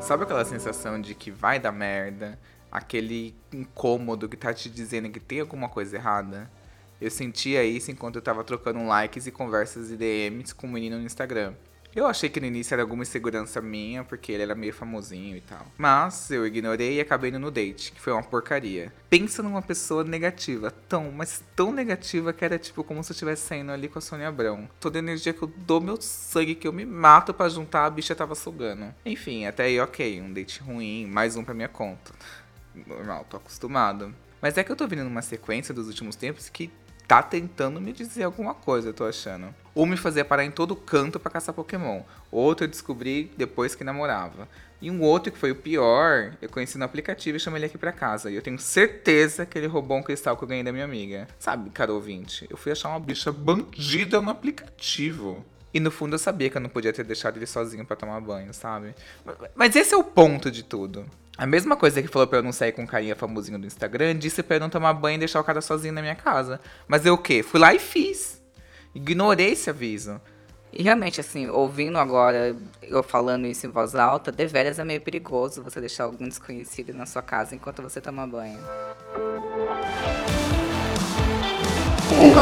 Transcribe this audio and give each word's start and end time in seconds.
Sabe 0.00 0.22
aquela 0.22 0.44
sensação 0.44 1.00
de 1.00 1.14
que 1.14 1.30
vai 1.30 1.58
dar 1.58 1.72
merda? 1.72 2.38
Aquele 2.70 3.34
incômodo 3.52 4.28
que 4.28 4.36
tá 4.36 4.54
te 4.54 4.70
dizendo 4.70 5.10
que 5.10 5.20
tem 5.20 5.40
alguma 5.40 5.68
coisa 5.68 5.96
errada? 5.96 6.50
Eu 7.00 7.10
sentia 7.10 7.62
isso 7.64 7.90
enquanto 7.90 8.16
eu 8.16 8.22
tava 8.22 8.42
trocando 8.42 8.84
likes 8.86 9.26
e 9.26 9.30
conversas 9.30 9.90
e 9.90 9.96
DMs 9.96 10.54
com 10.54 10.66
um 10.66 10.70
menino 10.70 10.98
no 10.98 11.04
Instagram. 11.04 11.54
Eu 11.94 12.06
achei 12.06 12.28
que 12.28 12.38
no 12.38 12.46
início 12.46 12.74
era 12.74 12.82
alguma 12.82 13.02
insegurança 13.02 13.60
minha, 13.60 14.04
porque 14.04 14.30
ele 14.30 14.42
era 14.42 14.54
meio 14.54 14.72
famosinho 14.72 15.36
e 15.36 15.40
tal. 15.40 15.66
Mas 15.76 16.30
eu 16.30 16.46
ignorei 16.46 16.96
e 16.96 17.00
acabei 17.00 17.30
indo 17.30 17.38
no 17.38 17.50
date, 17.50 17.92
que 17.92 18.00
foi 18.00 18.12
uma 18.12 18.22
porcaria. 18.22 18.92
Pensa 19.08 19.42
numa 19.42 19.62
pessoa 19.62 20.04
negativa, 20.04 20.70
tão, 20.70 21.10
mas 21.10 21.42
tão 21.56 21.72
negativa 21.72 22.32
que 22.32 22.44
era 22.44 22.58
tipo 22.58 22.84
como 22.84 23.02
se 23.02 23.10
eu 23.10 23.14
estivesse 23.14 23.46
saindo 23.46 23.72
ali 23.72 23.88
com 23.88 23.98
a 23.98 24.02
Sônia 24.02 24.28
Abrão. 24.28 24.68
Toda 24.78 24.98
a 24.98 25.00
energia 25.00 25.32
que 25.32 25.42
eu 25.42 25.48
dou 25.48 25.80
meu 25.80 26.00
sangue, 26.00 26.54
que 26.54 26.68
eu 26.68 26.72
me 26.72 26.84
mato 26.84 27.32
para 27.32 27.48
juntar, 27.48 27.86
a 27.86 27.90
bicha 27.90 28.14
tava 28.14 28.34
sugando. 28.34 28.94
Enfim, 29.04 29.46
até 29.46 29.64
aí 29.64 29.80
ok, 29.80 30.20
um 30.20 30.32
date 30.32 30.60
ruim, 30.60 31.06
mais 31.06 31.36
um 31.36 31.42
pra 31.42 31.54
minha 31.54 31.68
conta. 31.68 32.12
Normal, 32.86 33.26
tô 33.28 33.38
acostumado. 33.38 34.14
Mas 34.40 34.56
é 34.56 34.62
que 34.62 34.70
eu 34.70 34.76
tô 34.76 34.86
vindo 34.86 35.02
numa 35.02 35.22
sequência 35.22 35.74
dos 35.74 35.88
últimos 35.88 36.14
tempos 36.14 36.48
que 36.48 36.70
tá 37.08 37.22
tentando 37.22 37.80
me 37.80 37.90
dizer 37.90 38.24
alguma 38.24 38.52
coisa, 38.52 38.90
eu 38.90 38.94
tô 38.94 39.04
achando. 39.06 39.54
Um 39.74 39.86
me 39.86 39.96
fazia 39.96 40.26
parar 40.26 40.44
em 40.44 40.50
todo 40.50 40.76
canto 40.76 41.18
para 41.18 41.32
caçar 41.32 41.54
Pokémon. 41.54 42.02
Outro 42.30 42.64
eu 42.64 42.68
descobri 42.68 43.32
depois 43.34 43.74
que 43.74 43.82
namorava. 43.82 44.46
E 44.80 44.90
um 44.90 45.00
outro 45.00 45.32
que 45.32 45.38
foi 45.38 45.50
o 45.50 45.56
pior, 45.56 46.36
eu 46.42 46.50
conheci 46.50 46.76
no 46.76 46.84
aplicativo 46.84 47.36
e 47.36 47.40
chamei 47.40 47.60
ele 47.60 47.66
aqui 47.66 47.78
pra 47.78 47.92
casa. 47.92 48.30
E 48.30 48.34
eu 48.34 48.42
tenho 48.42 48.58
certeza 48.58 49.46
que 49.46 49.56
ele 49.56 49.66
roubou 49.66 49.96
um 49.96 50.02
cristal 50.02 50.36
que 50.36 50.44
eu 50.44 50.48
ganhei 50.48 50.62
da 50.62 50.70
minha 50.70 50.84
amiga. 50.84 51.26
Sabe, 51.38 51.70
cara 51.70 51.92
ouvinte, 51.92 52.46
eu 52.50 52.58
fui 52.58 52.72
achar 52.72 52.90
uma 52.90 53.00
bicha 53.00 53.32
bandida 53.32 54.20
no 54.20 54.30
aplicativo. 54.30 55.42
E 55.72 55.80
no 55.80 55.90
fundo 55.90 56.14
eu 56.14 56.18
sabia 56.18 56.48
que 56.48 56.56
eu 56.56 56.60
não 56.60 56.70
podia 56.70 56.92
ter 56.92 57.04
deixado 57.04 57.36
ele 57.36 57.46
sozinho 57.46 57.84
para 57.84 57.96
tomar 57.96 58.20
banho, 58.20 58.52
sabe? 58.54 58.94
Mas 59.54 59.76
esse 59.76 59.94
é 59.94 59.96
o 59.96 60.04
ponto 60.04 60.50
de 60.50 60.62
tudo. 60.62 61.04
A 61.36 61.46
mesma 61.46 61.76
coisa 61.76 62.02
que 62.02 62.08
falou 62.08 62.26
pra 62.26 62.38
eu 62.38 62.42
não 62.42 62.52
sair 62.52 62.72
com 62.72 62.82
um 62.82 62.86
carinha 62.86 63.14
famosinho 63.14 63.58
do 63.58 63.66
Instagram, 63.66 64.16
disse 64.16 64.42
pra 64.42 64.56
eu 64.56 64.60
não 64.60 64.70
tomar 64.70 64.92
banho 64.94 65.16
e 65.16 65.18
deixar 65.18 65.40
o 65.40 65.44
cara 65.44 65.60
sozinho 65.60 65.94
na 65.94 66.00
minha 66.00 66.16
casa. 66.16 66.60
Mas 66.88 67.06
eu 67.06 67.14
o 67.14 67.18
quê? 67.18 67.42
Fui 67.42 67.60
lá 67.60 67.72
e 67.72 67.78
fiz. 67.78 68.42
Ignorei 68.94 69.52
esse 69.52 69.70
aviso. 69.70 70.20
E 70.72 70.82
realmente, 70.82 71.20
assim, 71.20 71.48
ouvindo 71.48 71.96
agora 71.96 72.56
eu 72.82 73.02
falando 73.02 73.46
isso 73.46 73.66
em 73.66 73.70
voz 73.70 73.94
alta, 73.94 74.30
deveras 74.32 74.78
é 74.78 74.84
meio 74.84 75.00
perigoso 75.00 75.62
você 75.62 75.80
deixar 75.80 76.04
algum 76.04 76.28
desconhecido 76.28 76.92
na 76.92 77.06
sua 77.06 77.22
casa 77.22 77.54
enquanto 77.54 77.82
você 77.82 78.00
toma 78.00 78.26
banho. 78.26 78.58
O 82.20 82.32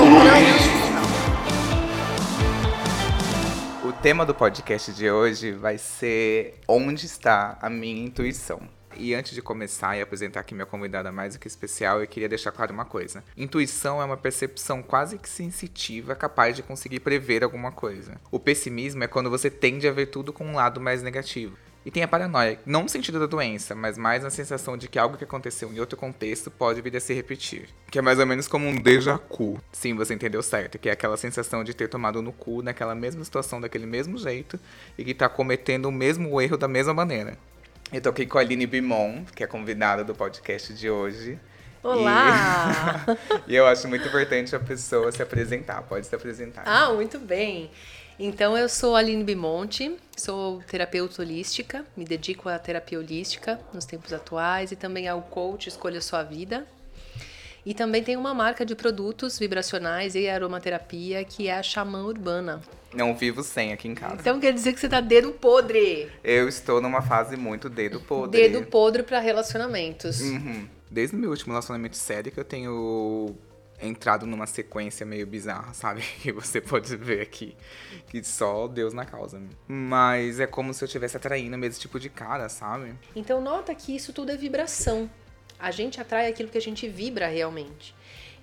tema 4.06 4.24
do 4.24 4.32
podcast 4.32 4.92
de 4.92 5.10
hoje 5.10 5.50
vai 5.50 5.78
ser 5.78 6.60
Onde 6.68 7.06
está 7.06 7.58
a 7.60 7.68
minha 7.68 8.04
intuição? 8.04 8.60
E 8.96 9.12
antes 9.12 9.34
de 9.34 9.42
começar 9.42 9.96
e 9.96 10.00
apresentar 10.00 10.38
aqui 10.38 10.54
minha 10.54 10.64
convidada 10.64 11.10
mais 11.10 11.34
do 11.34 11.40
que 11.40 11.48
especial, 11.48 12.00
eu 12.00 12.06
queria 12.06 12.28
deixar 12.28 12.52
claro 12.52 12.72
uma 12.72 12.84
coisa. 12.84 13.24
Intuição 13.36 14.00
é 14.00 14.04
uma 14.04 14.16
percepção 14.16 14.80
quase 14.80 15.18
que 15.18 15.28
sensitiva 15.28 16.14
capaz 16.14 16.54
de 16.54 16.62
conseguir 16.62 17.00
prever 17.00 17.42
alguma 17.42 17.72
coisa. 17.72 18.20
O 18.30 18.38
pessimismo 18.38 19.02
é 19.02 19.08
quando 19.08 19.28
você 19.28 19.50
tende 19.50 19.88
a 19.88 19.92
ver 19.92 20.06
tudo 20.06 20.32
com 20.32 20.46
um 20.46 20.54
lado 20.54 20.80
mais 20.80 21.02
negativo. 21.02 21.56
E 21.86 21.90
tem 21.92 22.02
a 22.02 22.08
paranoia, 22.08 22.58
não 22.66 22.82
no 22.82 22.88
sentido 22.88 23.20
da 23.20 23.26
doença, 23.26 23.72
mas 23.72 23.96
mais 23.96 24.24
na 24.24 24.28
sensação 24.28 24.76
de 24.76 24.88
que 24.88 24.98
algo 24.98 25.16
que 25.16 25.22
aconteceu 25.22 25.72
em 25.72 25.78
outro 25.78 25.96
contexto 25.96 26.50
pode 26.50 26.80
vir 26.80 26.96
a 26.96 27.00
se 27.00 27.14
repetir. 27.14 27.68
Que 27.88 28.00
é 28.00 28.02
mais 28.02 28.18
ou 28.18 28.26
menos 28.26 28.48
como 28.48 28.66
um 28.66 28.74
déjà 28.74 29.20
vu. 29.30 29.60
Sim, 29.70 29.94
você 29.94 30.12
entendeu 30.12 30.42
certo, 30.42 30.80
que 30.80 30.88
é 30.88 30.92
aquela 30.92 31.16
sensação 31.16 31.62
de 31.62 31.72
ter 31.72 31.88
tomado 31.88 32.20
no 32.20 32.32
cu 32.32 32.60
naquela 32.60 32.92
mesma 32.92 33.22
situação 33.22 33.60
daquele 33.60 33.86
mesmo 33.86 34.18
jeito 34.18 34.58
e 34.98 35.04
que 35.04 35.14
tá 35.14 35.28
cometendo 35.28 35.86
o 35.86 35.92
mesmo 35.92 36.40
erro 36.40 36.56
da 36.56 36.66
mesma 36.66 36.92
maneira. 36.92 37.38
Eu 37.92 38.00
tô 38.00 38.08
aqui 38.08 38.26
com 38.26 38.36
a 38.36 38.40
Aline 38.40 38.66
Bimon, 38.66 39.22
que 39.32 39.44
é 39.44 39.46
convidada 39.46 40.02
do 40.02 40.12
podcast 40.12 40.74
de 40.74 40.90
hoje. 40.90 41.38
Olá! 41.84 43.04
E, 43.46 43.52
e 43.54 43.54
eu 43.54 43.64
acho 43.64 43.86
muito 43.86 44.08
importante 44.08 44.56
a 44.56 44.58
pessoa 44.58 45.12
se 45.12 45.22
apresentar. 45.22 45.82
Pode 45.82 46.04
se 46.04 46.16
apresentar. 46.16 46.64
Ah, 46.66 46.92
muito 46.92 47.20
bem. 47.20 47.70
Então, 48.18 48.56
eu 48.56 48.68
sou 48.68 48.96
Aline 48.96 49.22
Bimonte, 49.22 49.94
sou 50.16 50.62
terapeuta 50.62 51.20
holística, 51.20 51.84
me 51.94 52.04
dedico 52.04 52.48
à 52.48 52.58
terapia 52.58 52.98
holística 52.98 53.60
nos 53.74 53.84
tempos 53.84 54.12
atuais 54.12 54.72
e 54.72 54.76
também 54.76 55.06
ao 55.06 55.20
coach 55.20 55.68
Escolha 55.68 56.00
Sua 56.00 56.22
Vida. 56.22 56.66
E 57.64 57.74
também 57.74 58.02
tenho 58.02 58.20
uma 58.20 58.32
marca 58.32 58.64
de 58.64 58.74
produtos 58.76 59.38
vibracionais 59.38 60.14
e 60.14 60.28
aromaterapia 60.28 61.24
que 61.24 61.48
é 61.48 61.58
a 61.58 61.62
Xamã 61.62 62.04
Urbana. 62.04 62.62
Não 62.94 63.14
vivo 63.14 63.42
sem 63.42 63.72
aqui 63.72 63.88
em 63.88 63.94
casa. 63.94 64.16
Então 64.20 64.38
quer 64.38 64.52
dizer 64.52 64.72
que 64.72 64.78
você 64.78 64.88
tá 64.88 65.00
dedo 65.00 65.32
podre. 65.32 66.08
Eu 66.22 66.48
estou 66.48 66.80
numa 66.80 67.02
fase 67.02 67.36
muito 67.36 67.68
dedo 67.68 68.00
podre. 68.00 68.40
Dedo 68.40 68.64
podre 68.66 69.02
para 69.02 69.18
relacionamentos. 69.18 70.20
Uhum. 70.20 70.68
Desde 70.88 71.16
o 71.16 71.18
meu 71.18 71.30
último 71.30 71.52
relacionamento 71.52 71.96
sério 71.96 72.30
que 72.30 72.38
eu 72.38 72.44
tenho 72.44 73.36
entrado 73.80 74.26
numa 74.26 74.46
sequência 74.46 75.04
meio 75.04 75.26
bizarra, 75.26 75.72
sabe? 75.74 76.02
Que 76.22 76.32
você 76.32 76.60
pode 76.60 76.96
ver 76.96 77.20
aqui. 77.20 77.56
Que 78.08 78.22
só 78.24 78.66
Deus 78.66 78.92
na 78.92 79.04
causa. 79.04 79.40
Mas 79.68 80.40
é 80.40 80.46
como 80.46 80.72
se 80.72 80.82
eu 80.82 80.86
estivesse 80.86 81.16
atraindo 81.16 81.56
mesmo 81.56 81.80
tipo 81.80 82.00
de 82.00 82.08
cara, 82.08 82.48
sabe? 82.48 82.94
Então 83.14 83.40
nota 83.40 83.74
que 83.74 83.94
isso 83.94 84.12
tudo 84.12 84.32
é 84.32 84.36
vibração. 84.36 85.10
A 85.58 85.70
gente 85.70 86.00
atrai 86.00 86.28
aquilo 86.28 86.48
que 86.48 86.58
a 86.58 86.62
gente 86.62 86.88
vibra 86.88 87.28
realmente. 87.28 87.94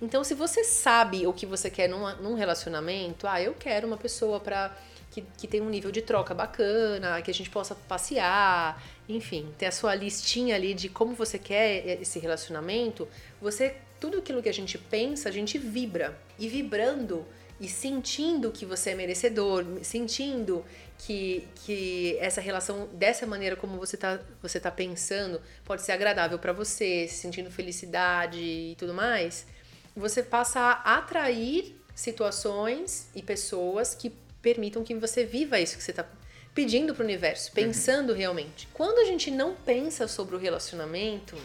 Então, 0.02 0.24
se 0.24 0.34
você 0.34 0.64
sabe 0.64 1.26
o 1.26 1.32
que 1.32 1.46
você 1.46 1.70
quer 1.70 1.88
num, 1.88 2.14
num 2.16 2.34
relacionamento, 2.34 3.26
ah, 3.26 3.40
eu 3.40 3.54
quero 3.54 3.86
uma 3.86 3.96
pessoa 3.96 4.40
para 4.40 4.76
que, 5.10 5.22
que 5.38 5.46
tenha 5.46 5.62
um 5.62 5.70
nível 5.70 5.92
de 5.92 6.02
troca 6.02 6.34
bacana, 6.34 7.22
que 7.22 7.30
a 7.30 7.34
gente 7.34 7.48
possa 7.48 7.74
passear, 7.74 8.82
enfim, 9.08 9.48
ter 9.56 9.66
a 9.66 9.72
sua 9.72 9.94
listinha 9.94 10.56
ali 10.56 10.74
de 10.74 10.88
como 10.88 11.14
você 11.14 11.38
quer 11.38 12.00
esse 12.02 12.18
relacionamento, 12.18 13.08
você 13.40 13.76
tudo 14.04 14.18
aquilo 14.18 14.42
que 14.42 14.50
a 14.50 14.52
gente 14.52 14.76
pensa, 14.76 15.30
a 15.30 15.32
gente 15.32 15.56
vibra. 15.56 16.14
E 16.38 16.46
vibrando 16.46 17.24
e 17.58 17.66
sentindo 17.66 18.52
que 18.52 18.66
você 18.66 18.90
é 18.90 18.94
merecedor, 18.94 19.64
sentindo 19.82 20.62
que, 20.98 21.48
que 21.64 22.18
essa 22.20 22.38
relação, 22.38 22.86
dessa 22.92 23.26
maneira 23.26 23.56
como 23.56 23.78
você 23.78 23.96
está 23.96 24.20
você 24.42 24.60
tá 24.60 24.70
pensando, 24.70 25.40
pode 25.64 25.80
ser 25.80 25.92
agradável 25.92 26.38
para 26.38 26.52
você, 26.52 27.08
sentindo 27.08 27.50
felicidade 27.50 28.38
e 28.38 28.74
tudo 28.76 28.92
mais, 28.92 29.46
você 29.96 30.22
passa 30.22 30.60
a 30.60 30.98
atrair 30.98 31.74
situações 31.94 33.08
e 33.14 33.22
pessoas 33.22 33.94
que 33.94 34.12
permitam 34.42 34.84
que 34.84 34.94
você 34.96 35.24
viva 35.24 35.58
isso 35.58 35.78
que 35.78 35.82
você 35.82 35.92
está 35.92 36.04
pedindo 36.54 36.94
para 36.94 37.02
o 37.02 37.06
universo, 37.06 37.52
pensando 37.52 38.10
uhum. 38.10 38.18
realmente. 38.18 38.68
Quando 38.74 38.98
a 38.98 39.04
gente 39.06 39.30
não 39.30 39.54
pensa 39.54 40.06
sobre 40.06 40.36
o 40.36 40.38
relacionamento, 40.38 41.36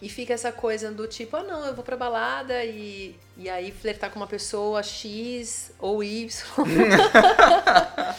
e 0.00 0.08
fica 0.08 0.34
essa 0.34 0.52
coisa 0.52 0.90
do 0.90 1.06
tipo, 1.06 1.36
ah 1.36 1.42
não, 1.42 1.66
eu 1.66 1.74
vou 1.74 1.84
pra 1.84 1.96
balada 1.96 2.64
e, 2.64 3.16
e 3.36 3.48
aí 3.48 3.72
flertar 3.72 4.10
com 4.10 4.18
uma 4.18 4.26
pessoa 4.26 4.82
X 4.82 5.72
ou 5.78 6.04
Y. 6.04 6.28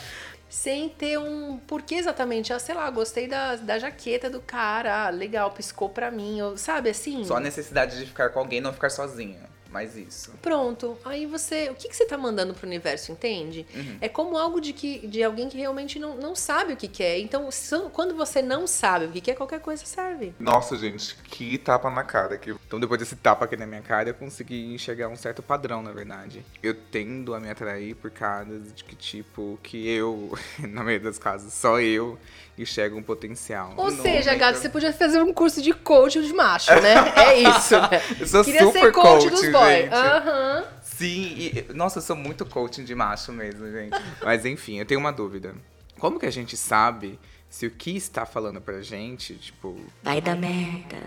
sem 0.50 0.90
ter 0.90 1.20
um 1.20 1.58
porquê 1.58 1.96
exatamente. 1.96 2.52
Ah, 2.52 2.60
sei 2.60 2.74
lá, 2.74 2.90
gostei 2.90 3.28
da, 3.28 3.56
da 3.58 3.78
jaqueta 3.78 4.30
do 4.30 4.42
cara, 4.42 5.06
ah, 5.06 5.10
legal, 5.10 5.52
piscou 5.52 5.90
pra 5.90 6.10
mim, 6.10 6.42
ou, 6.42 6.58
sabe 6.58 6.90
assim? 6.90 7.24
Só 7.26 7.38
a 7.38 7.40
necessidade 7.40 7.98
de 7.98 8.06
ficar 8.06 8.30
com 8.30 8.40
alguém 8.40 8.60
não 8.60 8.74
ficar 8.74 8.90
sozinha 8.90 9.48
mais 9.78 9.96
isso. 9.96 10.32
Pronto. 10.42 10.98
Aí 11.06 11.28
você. 11.28 11.70
O 11.70 11.76
que, 11.76 11.88
que 11.88 11.96
você 11.96 12.06
tá 12.06 12.18
mandando 12.18 12.54
pro 12.54 12.66
universo, 12.66 13.12
entende? 13.12 13.66
Uhum. 13.76 13.98
É 14.02 14.10
como 14.10 14.36
algo 14.36 14.60
de, 14.60 14.74
que, 14.74 15.06
de 15.08 15.24
alguém 15.24 15.48
que 15.48 15.58
realmente 15.58 16.00
não, 16.00 16.16
não 16.16 16.36
sabe 16.36 16.74
o 16.74 16.78
que 16.78 16.88
quer. 16.88 17.20
Então, 17.20 17.48
quando 17.94 18.16
você 18.16 18.42
não 18.42 18.66
sabe 18.66 19.06
o 19.06 19.12
que 19.12 19.22
quer, 19.22 19.36
qualquer 19.36 19.60
coisa 19.60 19.86
serve. 19.86 20.34
Nossa, 20.40 20.76
gente, 20.76 21.16
que 21.26 21.58
tapa 21.60 21.92
na 21.92 22.04
cara. 22.04 22.36
aqui. 22.36 22.56
Então, 22.66 22.80
depois 22.80 23.00
desse 23.00 23.16
tapa 23.16 23.46
aqui 23.46 23.56
na 23.56 23.68
minha 23.68 23.82
cara, 23.82 24.10
eu 24.10 24.16
consegui 24.16 24.74
enxergar 24.74 25.10
um 25.10 25.16
certo 25.16 25.44
padrão, 25.44 25.84
na 25.84 25.92
verdade. 25.92 26.44
Eu 26.64 26.74
tendo 26.74 27.36
a 27.36 27.40
me 27.40 27.50
atrair 27.50 27.96
por 27.96 28.10
caras 28.10 28.74
de 28.74 28.84
que, 28.84 28.96
tipo, 28.96 29.60
que 29.62 29.88
eu, 29.88 30.36
na 30.60 30.84
maioria 30.84 31.06
das 31.06 31.20
casos, 31.20 31.54
só 31.54 31.80
eu 31.80 32.18
enxergo 32.58 32.98
um 32.98 33.04
potencial. 33.04 33.74
Ou 33.78 33.92
não, 33.92 34.02
seja, 34.02 34.34
gato, 34.36 34.58
você 34.58 34.70
podia 34.70 34.92
fazer 34.92 35.22
um 35.22 35.34
curso 35.34 35.62
de 35.62 35.74
coach 35.74 36.22
de 36.22 36.34
macho, 36.34 36.74
né? 36.82 36.96
É 37.18 37.40
isso. 37.40 37.76
eu 38.20 38.28
sou 38.28 38.44
Queria 38.44 38.62
super 38.62 38.82
ser 38.82 38.92
coach, 38.92 39.30
dos 39.30 39.42
boys. 39.52 39.92
Aham. 39.92 40.58
Uhum. 40.58 40.78
Sim, 40.82 41.36
e, 41.38 41.74
nossa, 41.74 42.00
eu 42.00 42.02
sou 42.02 42.16
muito 42.16 42.44
coaching 42.44 42.84
de 42.84 42.96
macho 42.96 43.32
mesmo, 43.32 43.70
gente. 43.72 43.96
Mas 44.24 44.46
enfim, 44.46 44.80
eu 44.80 44.86
tenho 44.86 45.00
uma 45.00 45.12
dúvida. 45.12 45.54
Como 46.00 46.20
que 46.20 46.26
a 46.26 46.32
gente 46.32 46.58
sabe 46.58 47.20
se 47.50 47.68
o 47.68 47.72
que 47.72 47.96
está 47.96 48.26
falando 48.26 48.60
pra 48.60 48.82
gente, 48.82 49.36
tipo. 49.36 49.80
Vai 50.02 50.20
dar 50.22 50.36
merda, 50.36 50.98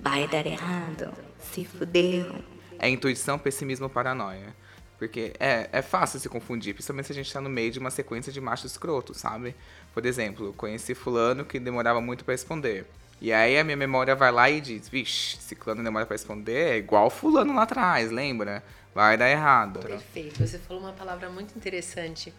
vai 0.00 0.26
dar 0.26 0.44
errado, 0.44 1.12
se 1.38 1.64
fudeu. 1.64 2.42
É 2.78 2.88
intuição, 2.88 3.38
pessimismo, 3.38 3.88
paranoia. 3.88 4.54
Porque 4.98 5.32
é, 5.38 5.68
é 5.70 5.80
fácil 5.80 6.18
se 6.18 6.28
confundir, 6.28 6.74
principalmente 6.74 7.06
se 7.06 7.12
a 7.12 7.14
gente 7.14 7.32
tá 7.32 7.40
no 7.40 7.48
meio 7.48 7.70
de 7.70 7.78
uma 7.78 7.90
sequência 7.90 8.32
de 8.32 8.40
macho 8.40 8.66
escroto, 8.66 9.14
sabe? 9.14 9.54
Por 9.98 10.06
exemplo, 10.06 10.54
conheci 10.56 10.94
fulano 10.94 11.44
que 11.44 11.58
demorava 11.58 12.00
muito 12.00 12.24
para 12.24 12.32
responder. 12.32 12.86
E 13.20 13.32
aí 13.32 13.58
a 13.58 13.64
minha 13.64 13.76
memória 13.76 14.14
vai 14.14 14.30
lá 14.30 14.48
e 14.48 14.60
diz, 14.60 14.88
vixe, 14.88 15.36
ciclano 15.38 15.82
demora 15.82 16.06
para 16.06 16.14
responder, 16.14 16.74
é 16.74 16.76
igual 16.76 17.10
fulano 17.10 17.52
lá 17.52 17.64
atrás, 17.64 18.12
lembra? 18.12 18.62
Vai 18.94 19.16
dar 19.16 19.28
errado. 19.28 19.80
Perfeito. 19.80 20.46
Você 20.46 20.56
falou 20.56 20.84
uma 20.84 20.92
palavra 20.92 21.28
muito 21.28 21.56
interessante, 21.56 22.32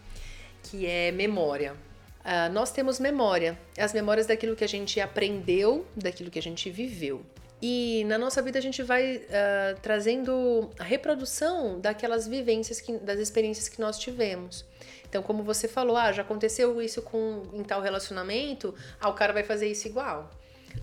que 0.62 0.86
é 0.86 1.12
memória. 1.12 1.74
Uh, 2.20 2.50
nós 2.50 2.72
temos 2.72 2.98
memória, 2.98 3.58
as 3.76 3.92
memórias 3.92 4.26
daquilo 4.26 4.56
que 4.56 4.64
a 4.64 4.68
gente 4.68 4.98
aprendeu, 4.98 5.86
daquilo 5.94 6.30
que 6.30 6.38
a 6.38 6.42
gente 6.42 6.70
viveu. 6.70 7.20
E 7.60 8.04
na 8.06 8.16
nossa 8.16 8.40
vida 8.40 8.58
a 8.58 8.62
gente 8.62 8.82
vai 8.82 9.16
uh, 9.16 9.78
trazendo 9.82 10.70
a 10.78 10.82
reprodução 10.82 11.78
daquelas 11.78 12.26
vivências, 12.26 12.80
que, 12.80 12.96
das 13.00 13.18
experiências 13.18 13.68
que 13.68 13.78
nós 13.82 13.98
tivemos. 13.98 14.64
Então, 15.10 15.22
como 15.22 15.42
você 15.42 15.66
falou, 15.66 15.96
ah, 15.96 16.12
já 16.12 16.22
aconteceu 16.22 16.80
isso 16.80 17.02
com 17.02 17.42
em 17.52 17.64
tal 17.64 17.82
relacionamento, 17.82 18.72
ah, 19.00 19.08
o 19.08 19.12
cara 19.12 19.32
vai 19.32 19.42
fazer 19.42 19.66
isso 19.66 19.88
igual. 19.88 20.30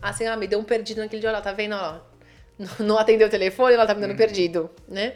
Assim, 0.02 0.26
ah, 0.26 0.36
me 0.36 0.48
deu 0.48 0.60
um 0.60 0.66
perdido 0.66 1.00
naquele 1.00 1.22
dia, 1.22 1.30
olha, 1.30 1.42
tá 1.42 1.54
vendo, 1.54 1.76
ó, 1.76 2.02
não 2.78 2.98
atendeu 2.98 3.28
o 3.28 3.32
telefone, 3.32 3.74
ela 3.74 3.88
tá 3.88 3.96
me 3.96 4.02
dando 4.02 4.12
uhum. 4.12 4.18
perdido, 4.18 4.70
né? 4.86 5.16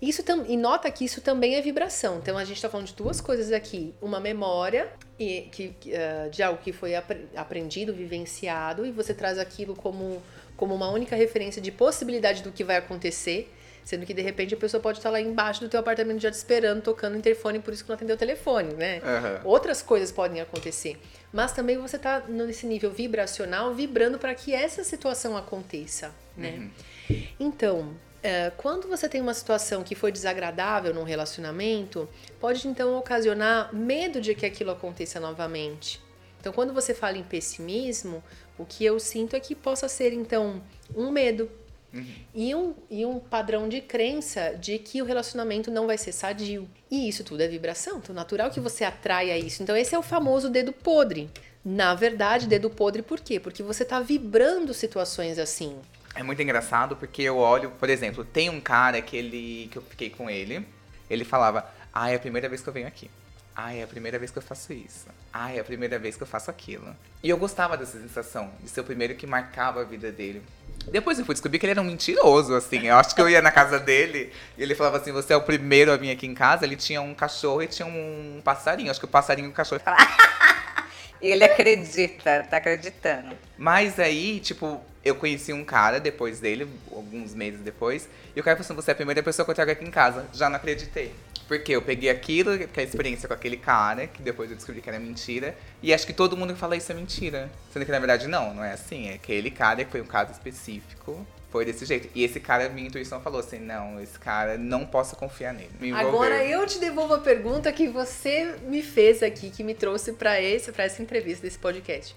Isso 0.00 0.22
e 0.46 0.56
nota 0.56 0.90
que 0.90 1.04
isso 1.04 1.20
também 1.20 1.56
é 1.56 1.60
vibração. 1.62 2.18
Então 2.18 2.36
a 2.36 2.44
gente 2.44 2.56
está 2.56 2.68
falando 2.68 2.86
de 2.86 2.94
duas 2.94 3.20
coisas 3.20 3.50
aqui: 3.50 3.94
uma 4.00 4.20
memória 4.20 4.92
e, 5.18 5.48
que, 5.50 5.74
uh, 5.86 6.30
de 6.30 6.42
algo 6.42 6.60
que 6.62 6.72
foi 6.72 6.94
apre 6.94 7.26
aprendido, 7.34 7.94
vivenciado, 7.94 8.84
e 8.84 8.92
você 8.92 9.14
traz 9.14 9.38
aquilo 9.38 9.74
como, 9.74 10.22
como 10.54 10.74
uma 10.74 10.90
única 10.90 11.16
referência 11.16 11.62
de 11.62 11.72
possibilidade 11.72 12.42
do 12.42 12.52
que 12.52 12.62
vai 12.62 12.76
acontecer. 12.76 13.50
Sendo 13.86 14.04
que 14.04 14.12
de 14.12 14.20
repente 14.20 14.52
a 14.52 14.56
pessoa 14.56 14.80
pode 14.80 14.98
estar 14.98 15.10
lá 15.10 15.20
embaixo 15.20 15.60
do 15.60 15.68
teu 15.68 15.78
apartamento 15.78 16.20
já 16.20 16.28
te 16.28 16.34
esperando, 16.34 16.82
tocando 16.82 17.14
o 17.14 17.16
interfone, 17.16 17.60
por 17.60 17.72
isso 17.72 17.84
que 17.84 17.88
não 17.88 17.94
atendeu 17.94 18.16
o 18.16 18.18
telefone, 18.18 18.74
né? 18.74 18.96
Uhum. 18.96 19.48
Outras 19.48 19.80
coisas 19.80 20.10
podem 20.10 20.40
acontecer. 20.40 21.00
Mas 21.32 21.52
também 21.52 21.78
você 21.78 21.94
está 21.94 22.18
nesse 22.26 22.66
nível 22.66 22.90
vibracional, 22.90 23.72
vibrando 23.72 24.18
para 24.18 24.34
que 24.34 24.52
essa 24.52 24.82
situação 24.82 25.36
aconteça, 25.36 26.12
né? 26.36 26.68
Uhum. 27.08 27.22
Então, 27.38 27.94
é, 28.24 28.50
quando 28.56 28.88
você 28.88 29.08
tem 29.08 29.20
uma 29.20 29.34
situação 29.34 29.84
que 29.84 29.94
foi 29.94 30.10
desagradável 30.10 30.92
num 30.92 31.04
relacionamento, 31.04 32.08
pode 32.40 32.66
então 32.66 32.98
ocasionar 32.98 33.72
medo 33.72 34.20
de 34.20 34.34
que 34.34 34.44
aquilo 34.44 34.72
aconteça 34.72 35.20
novamente. 35.20 36.02
Então, 36.40 36.52
quando 36.52 36.74
você 36.74 36.92
fala 36.92 37.16
em 37.16 37.22
pessimismo, 37.22 38.20
o 38.58 38.64
que 38.64 38.84
eu 38.84 38.98
sinto 38.98 39.36
é 39.36 39.40
que 39.40 39.54
possa 39.54 39.88
ser 39.88 40.12
então 40.12 40.60
um 40.92 41.12
medo 41.12 41.48
uhum. 41.96 42.14
e, 42.34 42.54
um, 42.54 42.74
e 42.90 43.06
um 43.06 43.18
padrão 43.18 43.68
de 43.68 43.80
crença 43.80 44.54
de 44.60 44.78
que 44.78 45.02
o 45.02 45.04
relacionamento 45.04 45.70
não 45.70 45.86
vai 45.86 45.98
ser 45.98 46.12
sadio. 46.12 46.68
E 46.90 47.08
isso 47.08 47.24
tudo 47.24 47.42
é 47.42 47.48
vibração, 47.48 47.98
então 47.98 48.14
natural 48.14 48.50
que 48.50 48.60
você 48.60 48.84
atraia 48.84 49.36
isso. 49.38 49.62
Então, 49.62 49.76
esse 49.76 49.94
é 49.94 49.98
o 49.98 50.02
famoso 50.02 50.48
dedo 50.48 50.72
podre. 50.72 51.30
Na 51.64 51.94
verdade, 51.94 52.46
dedo 52.46 52.70
podre 52.70 53.02
por 53.02 53.18
quê? 53.18 53.40
Porque 53.40 53.62
você 53.62 53.82
está 53.82 53.98
vibrando 53.98 54.72
situações 54.72 55.36
assim. 55.36 55.76
É 56.14 56.22
muito 56.22 56.40
engraçado 56.40 56.96
porque 56.96 57.22
eu 57.22 57.36
olho, 57.36 57.70
por 57.72 57.90
exemplo, 57.90 58.24
tem 58.24 58.48
um 58.48 58.60
cara 58.60 59.02
que 59.02 59.16
ele 59.16 59.68
que 59.70 59.76
eu 59.76 59.82
fiquei 59.82 60.08
com 60.08 60.30
ele, 60.30 60.66
ele 61.10 61.24
falava: 61.24 61.68
"Ah, 61.92 62.10
é 62.10 62.14
a 62.14 62.18
primeira 62.18 62.48
vez 62.48 62.62
que 62.62 62.68
eu 62.68 62.72
venho 62.72 62.86
aqui. 62.86 63.10
Ah, 63.54 63.74
é 63.74 63.82
a 63.82 63.86
primeira 63.86 64.18
vez 64.18 64.30
que 64.30 64.38
eu 64.38 64.42
faço 64.42 64.72
isso. 64.72 65.06
Ah, 65.32 65.52
é 65.52 65.58
a 65.58 65.64
primeira 65.64 65.98
vez 65.98 66.16
que 66.16 66.22
eu 66.22 66.26
faço 66.26 66.50
aquilo". 66.50 66.86
E 67.22 67.28
eu 67.28 67.36
gostava 67.36 67.76
dessa 67.76 68.00
sensação 68.00 68.50
de 68.62 68.70
ser 68.70 68.80
o 68.80 68.84
primeiro 68.84 69.14
que 69.14 69.26
marcava 69.26 69.80
a 69.82 69.84
vida 69.84 70.10
dele. 70.10 70.42
Depois 70.90 71.18
eu 71.18 71.24
fui 71.24 71.34
descobrir 71.34 71.58
que 71.58 71.66
ele 71.66 71.72
era 71.72 71.80
um 71.80 71.84
mentiroso, 71.84 72.54
assim. 72.54 72.86
Eu 72.86 72.96
acho 72.96 73.14
que 73.14 73.20
eu 73.20 73.28
ia 73.28 73.42
na 73.42 73.50
casa 73.50 73.78
dele 73.78 74.32
e 74.56 74.62
ele 74.62 74.74
falava 74.74 74.98
assim: 74.98 75.12
Você 75.12 75.32
é 75.32 75.36
o 75.36 75.42
primeiro 75.42 75.92
a 75.92 75.96
vir 75.96 76.10
aqui 76.10 76.26
em 76.26 76.34
casa. 76.34 76.64
Ele 76.64 76.76
tinha 76.76 77.00
um 77.00 77.14
cachorro 77.14 77.62
e 77.62 77.66
tinha 77.66 77.86
um 77.86 78.40
passarinho. 78.44 78.90
Acho 78.90 79.00
que 79.00 79.06
o 79.06 79.08
passarinho 79.08 79.48
e 79.48 79.50
o 79.50 79.52
cachorro. 79.52 79.82
ele 81.20 81.44
acredita, 81.44 82.46
tá 82.48 82.58
acreditando. 82.58 83.36
Mas 83.58 83.98
aí, 83.98 84.40
tipo, 84.40 84.80
eu 85.04 85.14
conheci 85.14 85.52
um 85.52 85.64
cara 85.64 85.98
depois 85.98 86.40
dele, 86.40 86.68
alguns 86.92 87.34
meses 87.34 87.60
depois, 87.60 88.08
e 88.34 88.40
o 88.40 88.44
cara 88.44 88.56
falou 88.56 88.66
assim: 88.66 88.74
você 88.74 88.90
é 88.90 88.92
a 88.92 88.96
primeira 88.96 89.22
pessoa 89.22 89.44
que 89.44 89.50
eu 89.50 89.54
trago 89.54 89.70
aqui 89.70 89.84
em 89.84 89.90
casa. 89.90 90.26
Já 90.32 90.48
não 90.48 90.56
acreditei. 90.56 91.12
Porque 91.48 91.72
eu 91.72 91.82
peguei 91.82 92.10
aquilo, 92.10 92.58
que 92.58 92.80
é 92.80 92.82
a 92.82 92.86
experiência 92.86 93.28
com 93.28 93.34
aquele 93.34 93.56
cara, 93.56 94.06
que 94.06 94.20
depois 94.20 94.50
eu 94.50 94.56
descobri 94.56 94.80
que 94.80 94.88
era 94.88 94.98
mentira, 94.98 95.56
e 95.82 95.94
acho 95.94 96.06
que 96.06 96.12
todo 96.12 96.36
mundo 96.36 96.54
que 96.54 96.58
fala 96.58 96.76
isso 96.76 96.90
é 96.90 96.94
mentira. 96.94 97.50
Sendo 97.72 97.84
que 97.84 97.92
na 97.92 97.98
verdade 97.98 98.26
não, 98.26 98.52
não 98.52 98.64
é 98.64 98.72
assim. 98.72 99.08
É 99.08 99.14
aquele 99.14 99.50
cara 99.50 99.84
que 99.84 99.90
foi 99.90 100.00
um 100.00 100.06
caso 100.06 100.32
específico, 100.32 101.24
foi 101.50 101.64
desse 101.64 101.86
jeito. 101.86 102.08
E 102.14 102.24
esse 102.24 102.40
cara, 102.40 102.68
minha 102.68 102.88
intuição 102.88 103.20
falou 103.20 103.40
assim: 103.40 103.58
não, 103.58 104.00
esse 104.00 104.18
cara, 104.18 104.58
não 104.58 104.84
posso 104.84 105.16
confiar 105.16 105.54
nele. 105.54 105.92
Agora 105.94 106.44
eu 106.44 106.66
te 106.66 106.78
devolvo 106.78 107.14
a 107.14 107.18
pergunta 107.18 107.72
que 107.72 107.88
você 107.88 108.56
me 108.66 108.82
fez 108.82 109.22
aqui, 109.22 109.50
que 109.50 109.62
me 109.62 109.74
trouxe 109.74 110.12
para 110.12 110.40
esse, 110.40 110.72
para 110.72 110.84
essa 110.84 111.00
entrevista 111.02 111.46
desse 111.46 111.58
podcast. 111.58 112.14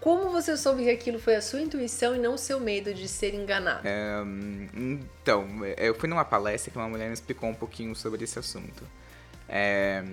Como 0.00 0.30
você 0.30 0.56
soube 0.56 0.84
que 0.84 0.90
aquilo 0.90 1.18
foi 1.18 1.34
a 1.34 1.42
sua 1.42 1.60
intuição 1.60 2.14
e 2.14 2.18
não 2.18 2.34
o 2.34 2.38
seu 2.38 2.60
medo 2.60 2.94
de 2.94 3.08
ser 3.08 3.34
enganado? 3.34 3.80
É, 3.84 4.22
então, 4.74 5.46
eu 5.76 5.94
fui 5.94 6.08
numa 6.08 6.24
palestra 6.24 6.70
que 6.70 6.78
uma 6.78 6.88
mulher 6.88 7.08
me 7.08 7.14
explicou 7.14 7.48
um 7.48 7.54
pouquinho 7.54 7.94
sobre 7.96 8.22
esse 8.22 8.38
assunto. 8.38 8.84
É, 9.48 10.04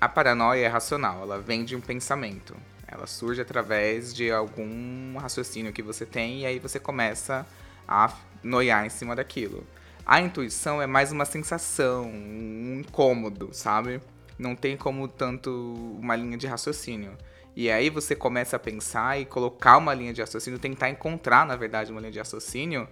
a 0.00 0.08
paranoia 0.08 0.64
é 0.64 0.68
racional, 0.68 1.22
ela 1.22 1.38
vem 1.38 1.64
de 1.64 1.76
um 1.76 1.80
pensamento. 1.80 2.56
Ela 2.88 3.06
surge 3.06 3.40
através 3.40 4.14
de 4.14 4.30
algum 4.30 5.16
raciocínio 5.18 5.72
que 5.72 5.82
você 5.82 6.04
tem 6.06 6.40
e 6.40 6.46
aí 6.46 6.58
você 6.58 6.78
começa 6.78 7.46
a 7.86 8.12
noiar 8.42 8.84
em 8.84 8.90
cima 8.90 9.14
daquilo. 9.14 9.66
A 10.04 10.20
intuição 10.20 10.82
é 10.82 10.86
mais 10.86 11.12
uma 11.12 11.24
sensação, 11.24 12.04
um 12.04 12.80
incômodo, 12.80 13.50
sabe? 13.52 14.00
Não 14.38 14.56
tem 14.56 14.76
como 14.76 15.06
tanto 15.06 15.50
uma 16.00 16.16
linha 16.16 16.36
de 16.36 16.46
raciocínio. 16.46 17.16
E 17.54 17.70
aí 17.70 17.90
você 17.90 18.14
começa 18.16 18.56
a 18.56 18.58
pensar 18.58 19.20
e 19.20 19.24
colocar 19.24 19.76
uma 19.76 19.92
linha 19.92 20.12
de 20.12 20.20
raciocínio, 20.20 20.58
tentar 20.58 20.88
encontrar, 20.88 21.46
na 21.46 21.56
verdade, 21.56 21.92
uma 21.92 22.00
linha 22.00 22.12
de 22.12 22.18
raciocínio 22.18 22.88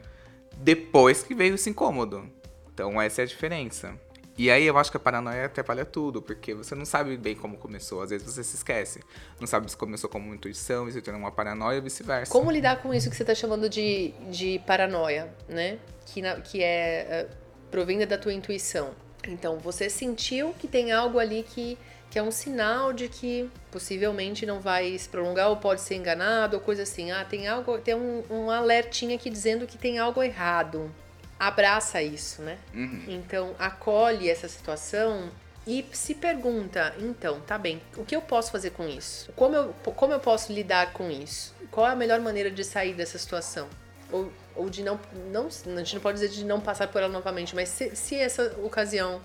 depois 0.57 1.23
que 1.23 1.35
veio 1.35 1.55
esse 1.55 1.71
incômodo. 1.71 2.31
Então 2.73 3.01
essa 3.01 3.23
é 3.23 3.25
a 3.25 3.27
diferença. 3.27 3.95
E 4.37 4.51
aí 4.51 4.65
eu 4.65 4.79
acho 4.79 4.91
que 4.91 4.97
a 4.97 5.01
paranoia 5.01 5.45
atrapalha 5.45 5.85
tudo, 5.85 6.23
porque 6.23 6.55
você 6.55 6.75
não 6.75 6.87
sabe 6.87 7.15
bem 7.17 7.35
como 7.35 7.59
começou, 7.59 8.01
às 8.01 8.09
vezes 8.09 8.27
você 8.27 8.43
se 8.43 8.57
esquece. 8.57 9.01
Não 9.39 9.47
sabe 9.47 9.71
se 9.71 9.77
começou 9.77 10.09
como 10.09 10.27
uma 10.27 10.35
intuição 10.35 10.89
e 10.89 10.93
se 10.93 11.03
tornou 11.03 11.21
uma 11.21 11.31
paranoia 11.31 11.77
ou 11.77 11.83
vice-versa. 11.83 12.33
Como 12.33 12.51
lidar 12.51 12.81
com 12.81 12.95
isso 12.95 13.11
que 13.11 13.17
você 13.17 13.23
está 13.23 13.35
chamando 13.35 13.69
de, 13.69 14.13
de 14.31 14.59
paranoia, 14.67 15.29
né? 15.47 15.79
Que, 16.07 16.23
na, 16.23 16.41
que 16.41 16.63
é 16.63 17.29
uh, 17.29 17.37
provinda 17.71 18.07
da 18.07 18.17
tua 18.17 18.33
intuição. 18.33 18.93
Então, 19.29 19.59
você 19.59 19.91
sentiu 19.91 20.55
que 20.59 20.67
tem 20.67 20.91
algo 20.91 21.19
ali 21.19 21.43
que 21.43 21.77
que 22.11 22.19
é 22.19 22.23
um 22.23 22.33
sinal 22.33 22.93
de 22.93 23.09
que 23.09 23.49
possivelmente 23.71 24.45
não 24.45 24.61
vai 24.61 24.99
se 24.99 25.09
prolongar 25.09 25.49
ou 25.49 25.57
pode 25.57 25.81
ser 25.81 25.95
enganado 25.95 26.57
ou 26.57 26.63
coisa 26.63 26.83
assim. 26.83 27.13
Ah, 27.13 27.25
tem 27.25 27.47
algo, 27.47 27.79
tem 27.79 27.95
um, 27.95 28.25
um 28.29 28.51
alertinho 28.51 29.15
aqui 29.15 29.31
dizendo 29.31 29.67
que 29.67 29.79
tem 29.79 29.99
algo 29.99 30.21
errado. 30.21 30.93
Abraça 31.39 32.03
isso, 32.03 32.43
né? 32.43 32.59
Uhum. 32.75 33.05
Então, 33.07 33.55
acolhe 33.59 34.29
essa 34.29 34.49
situação 34.49 35.31
e 35.67 35.87
se 35.93 36.15
pergunta, 36.15 36.95
então, 36.99 37.41
tá 37.41 37.57
bem, 37.57 37.81
o 37.97 38.05
que 38.05 38.17
eu 38.17 38.21
posso 38.21 38.51
fazer 38.51 38.71
com 38.71 38.89
isso? 38.89 39.31
Como 39.37 39.55
eu, 39.55 39.75
como 39.95 40.13
eu 40.13 40.19
posso 40.19 40.53
lidar 40.53 40.93
com 40.93 41.11
isso? 41.11 41.55
Qual 41.71 41.87
é 41.87 41.93
a 41.93 41.97
melhor 41.97 42.19
maneira 42.21 42.51
de 42.51 42.65
sair 42.65 42.93
dessa 42.93 43.19
situação? 43.19 43.69
Ou, 44.11 44.33
ou 44.57 44.69
de 44.69 44.83
não, 44.83 44.99
não. 45.31 45.47
A 45.47 45.79
gente 45.79 45.95
não 45.95 46.03
pode 46.03 46.19
dizer 46.19 46.29
de 46.31 46.45
não 46.45 46.61
passar 46.61 46.89
por 46.89 47.01
ela 47.01 47.13
novamente, 47.13 47.55
mas 47.55 47.69
se, 47.69 47.95
se 47.95 48.17
essa 48.17 48.57
ocasião 48.65 49.21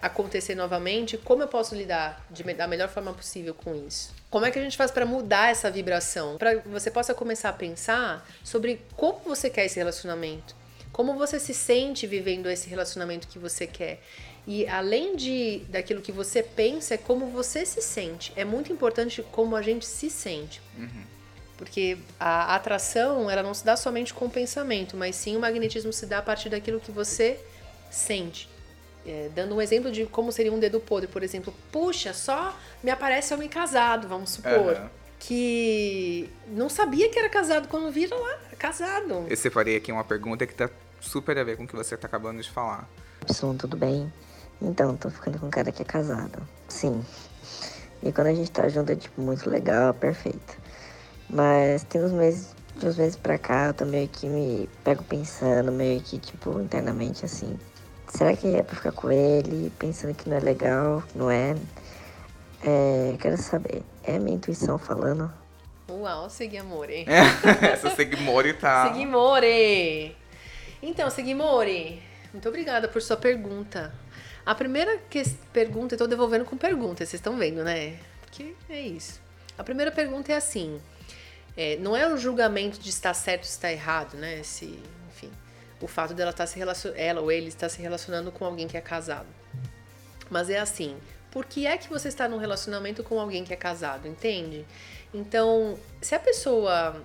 acontecer 0.00 0.54
novamente, 0.54 1.18
como 1.18 1.42
eu 1.42 1.48
posso 1.48 1.74
lidar 1.74 2.24
de, 2.30 2.42
da 2.54 2.66
melhor 2.66 2.88
forma 2.88 3.12
possível 3.12 3.54
com 3.54 3.74
isso? 3.86 4.14
Como 4.30 4.46
é 4.46 4.50
que 4.50 4.58
a 4.58 4.62
gente 4.62 4.76
faz 4.76 4.90
para 4.90 5.04
mudar 5.04 5.50
essa 5.50 5.70
vibração? 5.70 6.38
Para 6.38 6.56
que 6.56 6.68
você 6.68 6.90
possa 6.90 7.12
começar 7.12 7.50
a 7.50 7.52
pensar 7.52 8.26
sobre 8.42 8.80
como 8.96 9.20
você 9.24 9.50
quer 9.50 9.66
esse 9.66 9.78
relacionamento. 9.78 10.54
Como 10.92 11.14
você 11.14 11.38
se 11.38 11.54
sente 11.54 12.06
vivendo 12.06 12.48
esse 12.48 12.68
relacionamento 12.68 13.28
que 13.28 13.38
você 13.38 13.66
quer. 13.66 14.00
E 14.46 14.66
além 14.66 15.16
de 15.16 15.62
daquilo 15.68 16.00
que 16.00 16.12
você 16.12 16.42
pensa, 16.42 16.94
é 16.94 16.98
como 16.98 17.26
você 17.26 17.66
se 17.66 17.82
sente. 17.82 18.32
É 18.36 18.44
muito 18.44 18.72
importante 18.72 19.22
como 19.30 19.54
a 19.54 19.62
gente 19.62 19.86
se 19.86 20.08
sente. 20.08 20.60
Uhum. 20.76 21.04
Porque 21.56 21.98
a 22.18 22.54
atração, 22.54 23.30
ela 23.30 23.42
não 23.42 23.52
se 23.52 23.64
dá 23.64 23.76
somente 23.76 24.14
com 24.14 24.24
o 24.24 24.30
pensamento, 24.30 24.96
mas 24.96 25.14
sim 25.14 25.36
o 25.36 25.40
magnetismo 25.40 25.92
se 25.92 26.06
dá 26.06 26.18
a 26.18 26.22
partir 26.22 26.48
daquilo 26.48 26.80
que 26.80 26.90
você 26.90 27.38
sente. 27.90 28.48
É, 29.06 29.30
dando 29.34 29.54
um 29.54 29.62
exemplo 29.62 29.90
de 29.90 30.04
como 30.06 30.30
seria 30.30 30.52
um 30.52 30.58
dedo 30.58 30.78
podre, 30.78 31.06
por 31.06 31.22
exemplo, 31.22 31.54
puxa, 31.72 32.12
só 32.12 32.54
me 32.82 32.90
aparece 32.90 33.32
homem 33.32 33.48
casado, 33.48 34.06
vamos 34.06 34.30
supor. 34.30 34.76
Uhum. 34.76 34.88
Que 35.18 36.30
não 36.48 36.68
sabia 36.68 37.08
que 37.10 37.18
era 37.18 37.28
casado 37.28 37.68
quando 37.68 37.90
vira 37.90 38.14
lá, 38.14 38.38
casado. 38.58 39.26
Eu 39.28 39.36
separei 39.36 39.76
aqui 39.76 39.92
uma 39.92 40.04
pergunta 40.04 40.46
que 40.46 40.54
tá 40.54 40.68
super 41.00 41.36
a 41.38 41.44
ver 41.44 41.56
com 41.56 41.64
o 41.64 41.66
que 41.66 41.76
você 41.76 41.96
tá 41.96 42.06
acabando 42.06 42.42
de 42.42 42.50
falar. 42.50 42.88
Pessoal, 43.26 43.54
tudo 43.54 43.76
bem? 43.76 44.12
Então, 44.60 44.96
tô 44.96 45.10
ficando 45.10 45.38
com 45.38 45.46
um 45.46 45.50
cara 45.50 45.72
que 45.72 45.82
é 45.82 45.84
casado. 45.84 46.46
Sim. 46.68 47.02
E 48.02 48.12
quando 48.12 48.28
a 48.28 48.34
gente 48.34 48.50
tá 48.50 48.68
junto 48.68 48.92
é 48.92 48.96
tipo 48.96 49.20
muito 49.20 49.48
legal, 49.48 49.92
perfeito. 49.92 50.58
Mas 51.28 51.84
tem 51.84 52.02
uns 52.02 52.12
meses, 52.12 52.54
de 52.76 52.86
uns 52.86 52.96
meses 52.96 53.16
pra 53.16 53.38
cá, 53.38 53.68
eu 53.68 53.74
tô 53.74 53.84
meio 53.84 54.08
que 54.08 54.26
me 54.26 54.68
pego 54.84 55.04
pensando, 55.04 55.70
meio 55.70 56.00
que 56.00 56.18
tipo, 56.18 56.60
internamente 56.60 57.24
assim 57.24 57.58
será 58.12 58.36
que 58.36 58.54
é 58.54 58.62
pra 58.62 58.76
ficar 58.76 58.92
com 58.92 59.10
ele, 59.10 59.72
pensando 59.78 60.14
que 60.14 60.28
não 60.28 60.36
é 60.36 60.40
legal, 60.40 61.02
não 61.14 61.30
é? 61.30 61.56
é 62.62 63.16
quero 63.18 63.36
saber, 63.36 63.82
é 64.04 64.16
a 64.16 64.18
minha 64.18 64.36
intuição 64.36 64.78
falando? 64.78 65.32
Uau, 65.88 66.30
Seguimore. 66.30 67.04
Essa 67.60 67.90
Seguimore 67.90 68.54
tá. 68.54 68.88
Seguimore! 68.88 70.16
Então, 70.82 71.10
Seguimore, 71.10 72.02
muito 72.32 72.48
obrigada 72.48 72.88
por 72.88 73.02
sua 73.02 73.16
pergunta. 73.16 73.92
A 74.46 74.54
primeira 74.54 74.98
que... 75.10 75.22
pergunta, 75.52 75.94
eu 75.94 75.98
tô 75.98 76.06
devolvendo 76.06 76.44
com 76.44 76.56
pergunta, 76.56 76.98
vocês 76.98 77.14
estão 77.14 77.36
vendo, 77.36 77.62
né? 77.62 77.96
Porque 78.22 78.54
é 78.68 78.80
isso. 78.80 79.20
A 79.58 79.64
primeira 79.64 79.90
pergunta 79.90 80.32
é 80.32 80.36
assim: 80.36 80.80
é, 81.56 81.76
não 81.76 81.96
é 81.96 82.06
o 82.06 82.16
julgamento 82.16 82.80
de 82.80 82.88
estar 82.88 83.12
certo 83.12 83.42
ou 83.42 83.50
estar 83.50 83.70
errado, 83.70 84.16
né? 84.16 84.42
Se, 84.42 84.78
o 85.80 85.86
fato 85.86 86.14
dela 86.14 86.30
estar 86.30 86.46
se 86.46 86.58
relacionando, 86.58 87.00
ela 87.00 87.20
ou 87.20 87.32
ele 87.32 87.48
está 87.48 87.68
se 87.68 87.80
relacionando 87.80 88.30
com 88.30 88.44
alguém 88.44 88.68
que 88.68 88.76
é 88.76 88.80
casado. 88.80 89.28
Mas 90.28 90.48
é 90.50 90.58
assim, 90.58 90.96
por 91.30 91.44
que 91.44 91.66
é 91.66 91.76
que 91.76 91.88
você 91.88 92.08
está 92.08 92.28
num 92.28 92.38
relacionamento 92.38 93.02
com 93.02 93.18
alguém 93.18 93.44
que 93.44 93.52
é 93.52 93.56
casado, 93.56 94.06
entende? 94.06 94.66
Então, 95.12 95.78
se 96.00 96.14
a 96.14 96.18
pessoa 96.18 97.04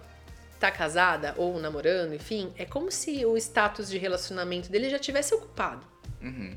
tá 0.60 0.72
casada 0.72 1.34
ou 1.38 1.60
namorando, 1.60 2.14
enfim, 2.14 2.54
é 2.58 2.66
como 2.66 2.92
se 2.92 3.26
o 3.26 3.38
status 3.38 3.90
de 3.90 3.98
relacionamento 3.98 4.70
dele 4.70 4.90
já 4.90 5.00
tivesse 5.00 5.34
ocupado. 5.34 5.86
Uhum. 6.22 6.56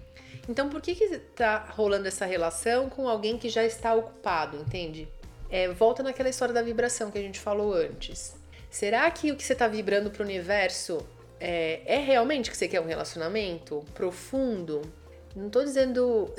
Então, 0.49 0.69
por 0.69 0.81
que 0.81 0.95
que 0.95 1.19
tá 1.19 1.67
rolando 1.71 2.09
essa 2.09 2.25
relação 2.25 2.89
com 2.89 3.09
alguém 3.09 3.37
que 3.37 3.49
já 3.51 3.65
está 3.65 3.95
ocupado, 3.95 4.57
entende? 4.57 5.09
É, 5.51 5.69
volta 5.69 6.03
naquela 6.03 6.29
história 6.29 6.55
da 6.55 6.63
vibração 6.63 7.11
que 7.11 7.19
a 7.19 7.23
gente 7.23 7.39
falou 7.39 7.75
antes. 7.75 8.35
Será 8.71 9.11
que 9.11 9.31
o 9.33 9.37
que 9.37 9.45
você 9.45 9.53
está 9.53 9.67
vibrando 9.67 10.11
para 10.11 10.23
o 10.23 10.25
universo 10.25 11.07
é, 11.41 11.83
é, 11.85 11.99
realmente 11.99 12.51
que 12.51 12.57
você 12.57 12.69
quer 12.69 12.81
um 12.81 12.87
relacionamento 12.87 13.85
profundo? 13.95 14.83
Não 15.37 15.47
estou 15.47 15.63
dizendo, 15.63 16.35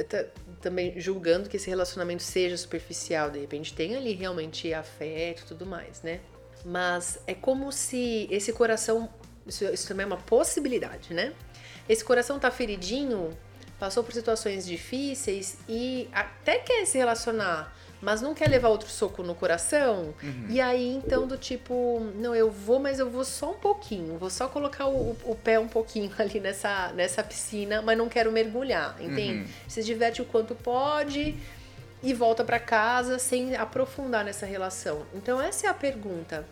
também 0.61 0.99
julgando 0.99 1.49
que 1.49 1.57
esse 1.57 1.69
relacionamento 1.69 2.23
seja 2.23 2.57
superficial, 2.57 3.29
de 3.29 3.39
repente 3.39 3.73
tem 3.73 3.95
ali 3.95 4.13
realmente 4.13 4.73
afeto 4.73 5.43
e 5.43 5.45
tudo 5.45 5.65
mais, 5.65 6.01
né? 6.01 6.19
Mas 6.65 7.19
é 7.25 7.33
como 7.33 7.71
se 7.71 8.27
esse 8.29 8.51
coração, 8.51 9.09
isso, 9.47 9.63
isso 9.65 9.87
também 9.87 10.03
é 10.03 10.07
uma 10.07 10.17
possibilidade, 10.17 11.13
né? 11.13 11.33
Esse 11.87 12.03
coração 12.03 12.37
tá 12.37 12.51
feridinho, 12.51 13.37
passou 13.79 14.03
por 14.03 14.13
situações 14.13 14.65
difíceis 14.65 15.57
e 15.67 16.09
até 16.11 16.59
quer 16.59 16.85
se 16.85 16.97
relacionar, 16.97 17.73
mas 18.01 18.21
não 18.21 18.33
quer 18.33 18.49
levar 18.49 18.69
outro 18.69 18.89
soco 18.89 19.21
no 19.23 19.35
coração. 19.35 20.13
Uhum. 20.23 20.45
E 20.49 20.61
aí, 20.61 20.87
então, 20.95 21.27
do 21.27 21.37
tipo, 21.37 21.99
não, 22.15 22.33
eu 22.33 22.49
vou, 22.49 22.79
mas 22.79 22.99
eu 22.99 23.09
vou 23.09 23.25
só 23.25 23.51
um 23.51 23.57
pouquinho. 23.57 24.17
Vou 24.17 24.29
só 24.29 24.47
colocar 24.47 24.87
o, 24.87 25.17
o 25.25 25.35
pé 25.35 25.59
um 25.59 25.67
pouquinho 25.67 26.11
ali 26.17 26.39
nessa, 26.39 26.93
nessa 26.93 27.23
piscina, 27.23 27.81
mas 27.81 27.97
não 27.97 28.07
quero 28.07 28.31
mergulhar, 28.31 28.95
entende? 29.01 29.43
Uhum. 29.43 29.47
Se 29.67 29.83
diverte 29.83 30.21
o 30.21 30.25
quanto 30.25 30.55
pode 30.55 31.35
e 32.01 32.13
volta 32.13 32.45
para 32.45 32.59
casa 32.59 33.19
sem 33.19 33.55
aprofundar 33.55 34.23
nessa 34.23 34.45
relação. 34.45 35.05
Então, 35.13 35.41
essa 35.41 35.67
é 35.67 35.69
a 35.69 35.73
pergunta. 35.73 36.45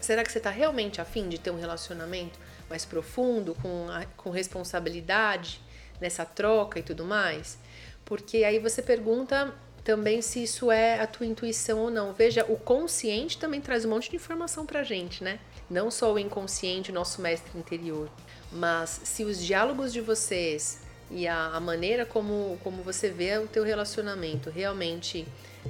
Será 0.00 0.22
que 0.22 0.30
você 0.30 0.38
está 0.38 0.50
realmente 0.50 1.00
afim 1.00 1.28
de 1.28 1.38
ter 1.38 1.50
um 1.50 1.58
relacionamento 1.58 2.38
mais 2.70 2.84
profundo, 2.84 3.56
com, 3.56 3.88
a, 3.90 4.04
com 4.16 4.30
responsabilidade 4.30 5.60
nessa 6.00 6.24
troca 6.24 6.78
e 6.78 6.82
tudo 6.82 7.04
mais? 7.04 7.58
Porque 8.04 8.44
aí 8.44 8.60
você 8.60 8.80
pergunta 8.80 9.52
também 9.86 10.20
se 10.20 10.42
isso 10.42 10.68
é 10.68 10.98
a 10.98 11.06
tua 11.06 11.24
intuição 11.24 11.78
ou 11.78 11.90
não. 11.92 12.12
Veja, 12.12 12.44
o 12.48 12.56
consciente 12.56 13.38
também 13.38 13.60
traz 13.60 13.84
um 13.84 13.90
monte 13.90 14.10
de 14.10 14.16
informação 14.16 14.66
pra 14.66 14.82
gente, 14.82 15.22
né? 15.22 15.38
Não 15.70 15.92
só 15.92 16.12
o 16.12 16.18
inconsciente, 16.18 16.90
o 16.90 16.94
nosso 16.94 17.22
mestre 17.22 17.56
interior, 17.56 18.10
mas 18.50 19.00
se 19.04 19.22
os 19.22 19.40
diálogos 19.40 19.92
de 19.92 20.00
vocês 20.00 20.80
e 21.08 21.28
a, 21.28 21.52
a 21.54 21.60
maneira 21.60 22.04
como, 22.04 22.58
como 22.64 22.82
você 22.82 23.08
vê 23.08 23.38
o 23.38 23.46
teu 23.46 23.62
relacionamento 23.62 24.50
realmente 24.50 25.24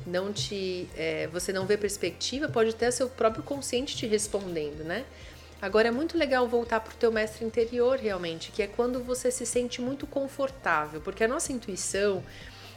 não 0.06 0.32
te 0.32 0.88
é, 0.96 1.26
você 1.26 1.52
não 1.52 1.66
vê 1.66 1.76
perspectiva, 1.76 2.48
pode 2.48 2.74
ter 2.74 2.90
seu 2.92 3.10
próprio 3.10 3.42
consciente 3.42 3.94
te 3.94 4.06
respondendo, 4.06 4.82
né? 4.82 5.04
Agora 5.60 5.88
é 5.88 5.90
muito 5.90 6.16
legal 6.16 6.48
voltar 6.48 6.80
para 6.80 6.94
o 6.94 6.96
teu 6.96 7.12
mestre 7.12 7.44
interior 7.44 7.98
realmente, 7.98 8.50
que 8.50 8.62
é 8.62 8.66
quando 8.66 9.02
você 9.02 9.30
se 9.30 9.44
sente 9.44 9.82
muito 9.82 10.06
confortável, 10.06 11.02
porque 11.02 11.24
a 11.24 11.28
nossa 11.28 11.52
intuição 11.52 12.22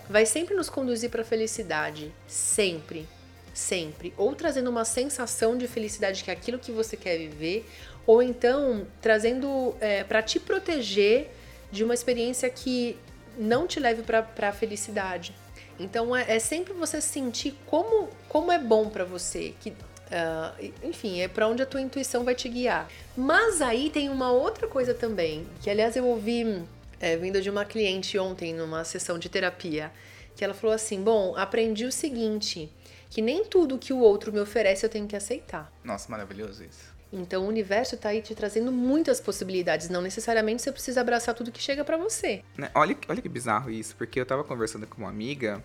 vai 0.09 0.25
sempre 0.25 0.55
nos 0.55 0.69
conduzir 0.69 1.09
para 1.11 1.21
a 1.21 1.25
felicidade, 1.25 2.11
sempre, 2.27 3.07
sempre, 3.53 4.11
ou 4.17 4.33
trazendo 4.33 4.69
uma 4.69 4.83
sensação 4.83 5.55
de 5.55 5.67
felicidade 5.67 6.23
que 6.23 6.31
é 6.31 6.33
aquilo 6.33 6.57
que 6.57 6.71
você 6.71 6.97
quer 6.97 7.17
viver, 7.17 7.69
ou 8.07 8.23
então 8.23 8.87
trazendo 8.99 9.75
é, 9.79 10.03
para 10.03 10.23
te 10.23 10.39
proteger 10.39 11.29
de 11.71 11.83
uma 11.83 11.93
experiência 11.93 12.49
que 12.49 12.97
não 13.37 13.67
te 13.67 13.79
leve 13.79 14.01
para 14.01 14.49
a 14.49 14.51
felicidade. 14.51 15.35
Então 15.79 16.15
é, 16.15 16.35
é, 16.35 16.39
sempre 16.39 16.73
você 16.73 16.99
sentir 16.99 17.55
como, 17.67 18.09
como 18.27 18.51
é 18.51 18.57
bom 18.57 18.89
para 18.89 19.05
você, 19.05 19.53
que 19.61 19.73
Uh, 20.09 20.73
enfim, 20.81 21.21
é 21.21 21.27
para 21.27 21.47
onde 21.47 21.61
a 21.61 21.67
tua 21.67 21.79
intuição 21.79 22.23
vai 22.23 22.33
te 22.33 22.49
guiar. 22.49 22.89
Mas 23.15 23.61
aí 23.61 23.91
tem 23.91 24.09
uma 24.09 24.31
outra 24.31 24.67
coisa 24.67 24.91
também, 24.91 25.45
que 25.61 25.69
aliás 25.69 25.95
eu 25.95 26.03
ouvi 26.03 26.63
é, 26.99 27.15
vindo 27.17 27.41
de 27.41 27.49
uma 27.49 27.65
cliente 27.65 28.17
ontem 28.17 28.53
numa 28.53 28.83
sessão 28.83 29.17
de 29.17 29.29
terapia, 29.29 29.91
que 30.35 30.43
ela 30.43 30.53
falou 30.53 30.75
assim: 30.75 31.01
Bom, 31.01 31.35
aprendi 31.35 31.85
o 31.85 31.91
seguinte, 31.91 32.71
que 33.09 33.21
nem 33.21 33.45
tudo 33.45 33.77
que 33.77 33.93
o 33.93 33.99
outro 33.99 34.31
me 34.31 34.39
oferece 34.39 34.85
eu 34.85 34.89
tenho 34.89 35.07
que 35.07 35.15
aceitar. 35.15 35.71
Nossa, 35.83 36.09
maravilhoso 36.09 36.63
isso. 36.63 36.99
Então 37.11 37.45
o 37.45 37.47
universo 37.47 37.95
está 37.95 38.09
aí 38.09 38.21
te 38.21 38.35
trazendo 38.35 38.71
muitas 38.71 39.19
possibilidades, 39.19 39.89
não 39.89 40.01
necessariamente 40.01 40.61
você 40.61 40.71
precisa 40.71 41.01
abraçar 41.01 41.33
tudo 41.33 41.51
que 41.51 41.61
chega 41.61 41.83
para 41.83 41.97
você. 41.97 42.43
Né, 42.55 42.69
olha, 42.75 42.95
olha 43.07 43.21
que 43.21 43.29
bizarro 43.29 43.71
isso, 43.71 43.95
porque 43.95 44.19
eu 44.19 44.25
tava 44.25 44.43
conversando 44.43 44.85
com 44.85 45.01
uma 45.01 45.09
amiga 45.09 45.63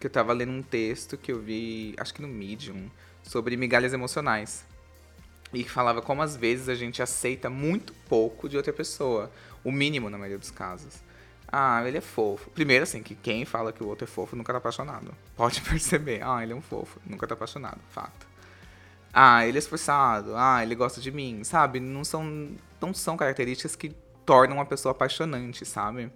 que 0.00 0.06
eu 0.06 0.10
tava 0.10 0.32
lendo 0.32 0.52
um 0.52 0.62
texto 0.62 1.16
que 1.18 1.32
eu 1.32 1.40
vi, 1.40 1.94
acho 1.98 2.14
que 2.14 2.22
no 2.22 2.28
Medium, 2.28 2.90
sobre 3.22 3.56
migalhas 3.56 3.92
emocionais. 3.92 4.64
E 5.52 5.62
que 5.62 5.70
falava 5.70 6.02
como 6.02 6.22
às 6.22 6.36
vezes 6.36 6.68
a 6.68 6.74
gente 6.74 7.02
aceita 7.02 7.48
muito 7.48 7.92
pouco 8.08 8.48
de 8.48 8.56
outra 8.56 8.72
pessoa 8.72 9.30
o 9.66 9.72
mínimo 9.72 10.08
na 10.08 10.16
maioria 10.16 10.38
dos 10.38 10.52
casos. 10.52 11.02
Ah, 11.50 11.82
ele 11.84 11.98
é 11.98 12.00
fofo. 12.00 12.50
Primeiro, 12.50 12.84
assim, 12.84 13.02
que 13.02 13.16
quem 13.16 13.44
fala 13.44 13.72
que 13.72 13.82
o 13.82 13.88
outro 13.88 14.04
é 14.04 14.06
fofo 14.06 14.36
nunca 14.36 14.52
tá 14.52 14.58
apaixonado. 14.58 15.12
Pode 15.36 15.60
perceber. 15.68 16.22
Ah, 16.22 16.40
ele 16.40 16.52
é 16.52 16.56
um 16.56 16.60
fofo. 16.60 17.00
Nunca 17.04 17.26
tá 17.26 17.34
apaixonado. 17.34 17.80
Fato. 17.90 18.28
Ah, 19.12 19.44
ele 19.44 19.58
é 19.58 19.60
esforçado. 19.60 20.34
Ah, 20.36 20.62
ele 20.62 20.76
gosta 20.76 21.00
de 21.00 21.10
mim. 21.10 21.42
Sabe? 21.42 21.80
Não 21.80 22.04
são, 22.04 22.54
não 22.80 22.94
são 22.94 23.16
características 23.16 23.74
que 23.74 23.88
tornam 24.24 24.56
uma 24.56 24.66
pessoa 24.66 24.92
apaixonante, 24.92 25.64
sabe? 25.64 26.12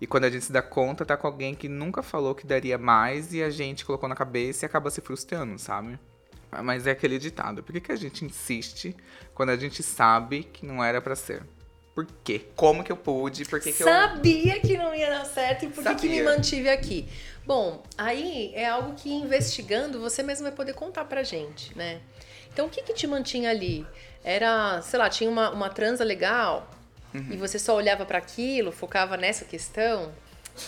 E 0.00 0.06
quando 0.06 0.24
a 0.24 0.30
gente 0.30 0.46
se 0.46 0.52
dá 0.52 0.62
conta, 0.62 1.04
tá 1.04 1.18
com 1.18 1.26
alguém 1.26 1.54
que 1.54 1.68
nunca 1.68 2.02
falou 2.02 2.34
que 2.34 2.46
daria 2.46 2.78
mais 2.78 3.34
e 3.34 3.42
a 3.42 3.50
gente 3.50 3.84
colocou 3.84 4.08
na 4.08 4.14
cabeça 4.14 4.64
e 4.64 4.66
acaba 4.66 4.90
se 4.90 5.02
frustrando, 5.02 5.58
sabe? 5.58 5.98
Mas 6.62 6.86
é 6.86 6.92
aquele 6.92 7.18
ditado. 7.18 7.62
Por 7.62 7.72
que, 7.72 7.80
que 7.80 7.92
a 7.92 7.96
gente 7.96 8.24
insiste 8.24 8.96
quando 9.34 9.50
a 9.50 9.56
gente 9.56 9.82
sabe 9.82 10.44
que 10.44 10.64
não 10.64 10.82
era 10.82 11.00
para 11.00 11.14
ser? 11.14 11.42
Por 11.96 12.06
quê? 12.22 12.42
Como 12.54 12.84
que 12.84 12.92
eu 12.92 12.96
pude? 12.98 13.46
Por 13.46 13.58
que, 13.58 13.72
que 13.72 13.82
Sabia 13.82 14.56
eu... 14.56 14.60
que 14.60 14.76
não 14.76 14.94
ia 14.94 15.08
dar 15.08 15.24
certo 15.24 15.64
e 15.64 15.68
por 15.70 15.82
que, 15.82 15.94
que 15.94 16.08
me 16.10 16.22
mantive 16.22 16.68
aqui? 16.68 17.08
Bom, 17.46 17.82
aí 17.96 18.52
é 18.54 18.68
algo 18.68 18.92
que 18.94 19.10
investigando 19.10 19.98
você 19.98 20.22
mesmo 20.22 20.42
vai 20.42 20.52
poder 20.52 20.74
contar 20.74 21.06
pra 21.06 21.22
gente, 21.22 21.74
né? 21.74 22.02
Então 22.52 22.66
o 22.66 22.68
que 22.68 22.82
que 22.82 22.92
te 22.92 23.06
mantinha 23.06 23.48
ali? 23.48 23.86
Era, 24.22 24.82
sei 24.82 24.98
lá, 24.98 25.08
tinha 25.08 25.30
uma, 25.30 25.48
uma 25.48 25.70
transa 25.70 26.04
legal 26.04 26.70
uhum. 27.14 27.28
e 27.30 27.36
você 27.38 27.58
só 27.58 27.74
olhava 27.74 28.04
para 28.04 28.18
aquilo, 28.18 28.70
focava 28.72 29.16
nessa 29.16 29.46
questão? 29.46 30.12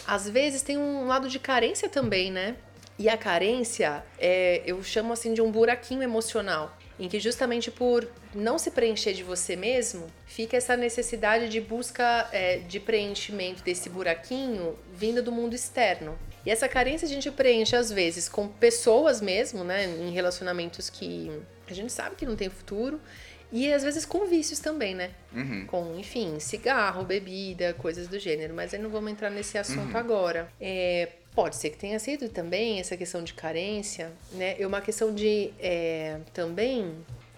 Às 0.06 0.26
vezes 0.30 0.62
tem 0.62 0.78
um 0.78 1.06
lado 1.06 1.28
de 1.28 1.38
carência 1.38 1.90
também, 1.90 2.32
né? 2.32 2.56
E 2.98 3.06
a 3.06 3.18
carência, 3.18 4.02
é, 4.18 4.62
eu 4.64 4.82
chamo 4.82 5.12
assim 5.12 5.34
de 5.34 5.42
um 5.42 5.52
buraquinho 5.52 6.02
emocional 6.02 6.74
em 6.98 7.08
que 7.08 7.20
justamente 7.20 7.70
por 7.70 8.08
não 8.34 8.58
se 8.58 8.70
preencher 8.70 9.12
de 9.12 9.22
você 9.22 9.56
mesmo, 9.56 10.06
fica 10.26 10.56
essa 10.56 10.76
necessidade 10.76 11.48
de 11.48 11.60
busca 11.60 12.28
é, 12.32 12.58
de 12.58 12.80
preenchimento 12.80 13.62
desse 13.62 13.88
buraquinho 13.88 14.76
vindo 14.92 15.22
do 15.22 15.30
mundo 15.30 15.54
externo. 15.54 16.18
E 16.44 16.50
essa 16.50 16.68
carência 16.68 17.06
a 17.06 17.08
gente 17.08 17.30
preenche 17.30 17.76
às 17.76 17.90
vezes 17.90 18.28
com 18.28 18.48
pessoas 18.48 19.20
mesmo, 19.20 19.64
né, 19.64 19.84
em 19.84 20.10
relacionamentos 20.10 20.88
que 20.90 21.30
a 21.68 21.74
gente 21.74 21.92
sabe 21.92 22.16
que 22.16 22.26
não 22.26 22.36
tem 22.36 22.48
futuro, 22.48 23.00
e 23.50 23.72
às 23.72 23.82
vezes 23.82 24.04
com 24.04 24.26
vícios 24.26 24.58
também, 24.58 24.94
né? 24.94 25.10
Uhum. 25.32 25.66
Com, 25.66 25.96
enfim, 25.98 26.38
cigarro, 26.38 27.02
bebida, 27.04 27.72
coisas 27.74 28.06
do 28.06 28.18
gênero. 28.18 28.54
Mas 28.54 28.74
aí 28.74 28.80
não 28.80 28.90
vamos 28.90 29.10
entrar 29.10 29.30
nesse 29.30 29.56
assunto 29.56 29.92
uhum. 29.92 29.96
agora. 29.96 30.52
É, 30.60 31.08
Pode 31.38 31.54
ser 31.54 31.70
que 31.70 31.78
tenha 31.78 32.00
sido 32.00 32.28
também 32.28 32.80
essa 32.80 32.96
questão 32.96 33.22
de 33.22 33.32
carência, 33.32 34.10
né? 34.32 34.56
É 34.58 34.66
uma 34.66 34.80
questão 34.80 35.14
de 35.14 35.52
é, 35.60 36.18
também 36.34 36.92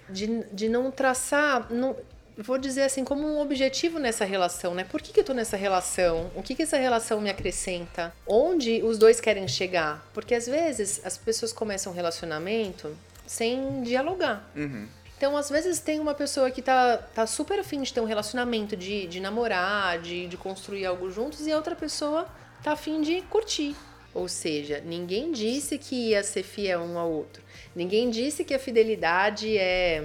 de, 0.09 0.43
de 0.55 0.71
não 0.71 0.91
traçar, 0.91 1.71
não, 1.71 1.95
vou 2.39 2.57
dizer 2.57 2.85
assim, 2.85 3.05
como 3.05 3.29
um 3.29 3.39
objetivo 3.43 3.99
nessa 3.99 4.25
relação, 4.25 4.75
né? 4.75 4.85
Por 4.85 5.03
que, 5.03 5.13
que 5.13 5.21
eu 5.21 5.25
tô 5.25 5.35
nessa 5.35 5.55
relação? 5.55 6.31
O 6.35 6.43
que, 6.43 6.55
que 6.55 6.63
essa 6.63 6.79
relação 6.79 7.21
me 7.21 7.29
acrescenta? 7.29 8.11
Onde 8.27 8.83
os 8.83 8.97
dois 8.97 9.21
querem 9.21 9.47
chegar? 9.47 10.03
Porque 10.15 10.35
às 10.35 10.47
vezes 10.47 11.03
as 11.05 11.19
pessoas 11.19 11.53
começam 11.53 11.93
um 11.93 11.95
relacionamento 11.95 12.97
sem 13.27 13.83
dialogar. 13.83 14.51
Uhum. 14.57 14.89
Então, 15.19 15.37
às 15.37 15.51
vezes, 15.51 15.79
tem 15.79 16.01
uma 16.01 16.15
pessoa 16.15 16.51
que 16.51 16.63
tá, 16.63 16.97
tá 16.97 17.27
super 17.27 17.59
afim 17.59 17.83
de 17.83 17.93
ter 17.93 18.01
um 18.01 18.07
relacionamento, 18.07 18.75
de, 18.75 19.07
de 19.07 19.21
namorar, 19.21 19.99
de, 19.99 20.27
de 20.27 20.39
construir 20.39 20.87
algo 20.87 21.11
juntos, 21.11 21.47
e 21.47 21.53
a 21.53 21.57
outra 21.57 21.77
pessoa 21.77 22.27
tá 22.63 22.73
afim 22.73 23.03
de 23.03 23.21
curtir. 23.29 23.77
Ou 24.13 24.29
seja, 24.29 24.81
ninguém 24.85 25.33
disse 25.33 25.79
que 25.79 26.11
ia 26.11 26.23
ser 26.23 26.43
fiel 26.43 26.81
um 26.81 26.99
ao 26.99 27.11
outro. 27.11 27.43
Ninguém 27.75 28.11
disse 28.11 28.45
que 28.45 28.53
a 28.53 28.59
fidelidade 28.59 29.57
é 29.57 30.05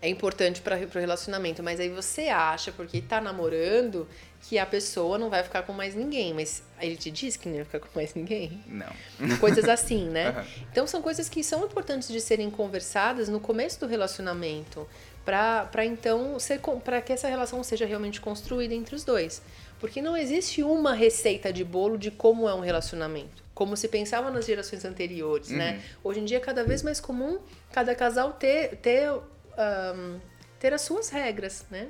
é 0.00 0.08
importante 0.08 0.60
para 0.60 0.76
o 0.76 0.98
relacionamento, 0.98 1.60
mas 1.62 1.80
aí 1.80 1.88
você 1.88 2.28
acha, 2.28 2.70
porque 2.70 3.00
tá 3.00 3.20
namorando, 3.20 4.06
que 4.42 4.56
a 4.56 4.64
pessoa 4.64 5.18
não 5.18 5.28
vai 5.28 5.42
ficar 5.42 5.62
com 5.62 5.72
mais 5.72 5.94
ninguém, 5.94 6.32
mas 6.32 6.62
ele 6.80 6.96
te 6.96 7.10
disse 7.10 7.36
que 7.38 7.48
não 7.48 7.56
ia 7.56 7.64
ficar 7.64 7.80
com 7.80 7.88
mais 7.94 8.14
ninguém. 8.14 8.62
Não. 8.66 9.36
Coisas 9.38 9.68
assim, 9.68 10.08
né? 10.08 10.28
Aham. 10.30 10.46
Então 10.70 10.86
são 10.86 11.02
coisas 11.02 11.28
que 11.28 11.42
são 11.42 11.64
importantes 11.64 12.08
de 12.08 12.20
serem 12.20 12.48
conversadas 12.48 13.28
no 13.28 13.40
começo 13.40 13.80
do 13.80 13.86
relacionamento, 13.86 14.88
para 15.24 15.84
então 15.84 16.38
ser 16.38 16.60
para 16.84 17.02
que 17.02 17.12
essa 17.12 17.28
relação 17.28 17.62
seja 17.64 17.84
realmente 17.84 18.20
construída 18.20 18.74
entre 18.74 18.94
os 18.94 19.04
dois. 19.04 19.42
Porque 19.80 20.02
não 20.02 20.16
existe 20.16 20.62
uma 20.62 20.92
receita 20.92 21.52
de 21.52 21.64
bolo 21.64 21.96
de 21.96 22.10
como 22.10 22.48
é 22.48 22.54
um 22.54 22.60
relacionamento. 22.60 23.42
Como 23.54 23.76
se 23.76 23.88
pensava 23.88 24.30
nas 24.30 24.46
gerações 24.46 24.84
anteriores, 24.84 25.50
né? 25.50 25.82
Hoje 26.02 26.20
em 26.20 26.24
dia 26.24 26.36
é 26.36 26.40
cada 26.40 26.64
vez 26.64 26.82
mais 26.82 27.00
comum 27.00 27.38
cada 27.72 27.94
casal 27.94 28.32
ter, 28.32 28.76
ter, 28.76 29.08
ahn, 29.56 30.18
ter 30.58 30.72
as 30.72 30.82
suas 30.82 31.08
regras, 31.10 31.66
né? 31.70 31.88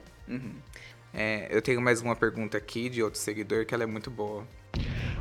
É, 1.12 1.49
eu 1.50 1.62
tenho 1.62 1.80
mais 1.80 2.00
uma 2.00 2.14
pergunta 2.14 2.59
aqui 2.59 2.88
de 2.88 3.02
outro 3.02 3.18
seguidor 3.18 3.64
que 3.64 3.75
ela 3.75 3.85
é 3.85 3.87
muito 3.87 4.11
boa. 4.11 4.47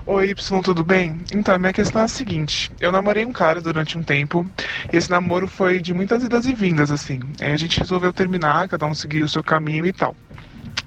Oi, 0.05 0.29
Y, 0.29 0.61
tudo 0.61 0.83
bem? 0.83 1.19
Então, 1.33 1.55
a 1.55 1.59
minha 1.59 1.73
questão 1.73 2.01
é 2.01 2.05
a 2.05 2.07
seguinte: 2.07 2.71
eu 2.79 2.91
namorei 2.91 3.25
um 3.25 3.33
cara 3.33 3.59
durante 3.59 3.97
um 3.97 4.03
tempo, 4.03 4.49
e 4.91 4.95
esse 4.95 5.09
namoro 5.09 5.47
foi 5.47 5.79
de 5.79 5.93
muitas 5.93 6.23
idas 6.23 6.45
e 6.45 6.53
vindas, 6.53 6.91
assim. 6.91 7.19
Aí 7.41 7.51
a 7.51 7.57
gente 7.57 7.79
resolveu 7.79 8.13
terminar, 8.13 8.69
cada 8.69 8.85
um 8.85 8.93
seguir 8.93 9.23
o 9.23 9.29
seu 9.29 9.43
caminho 9.43 9.85
e 9.85 9.91
tal. 9.91 10.15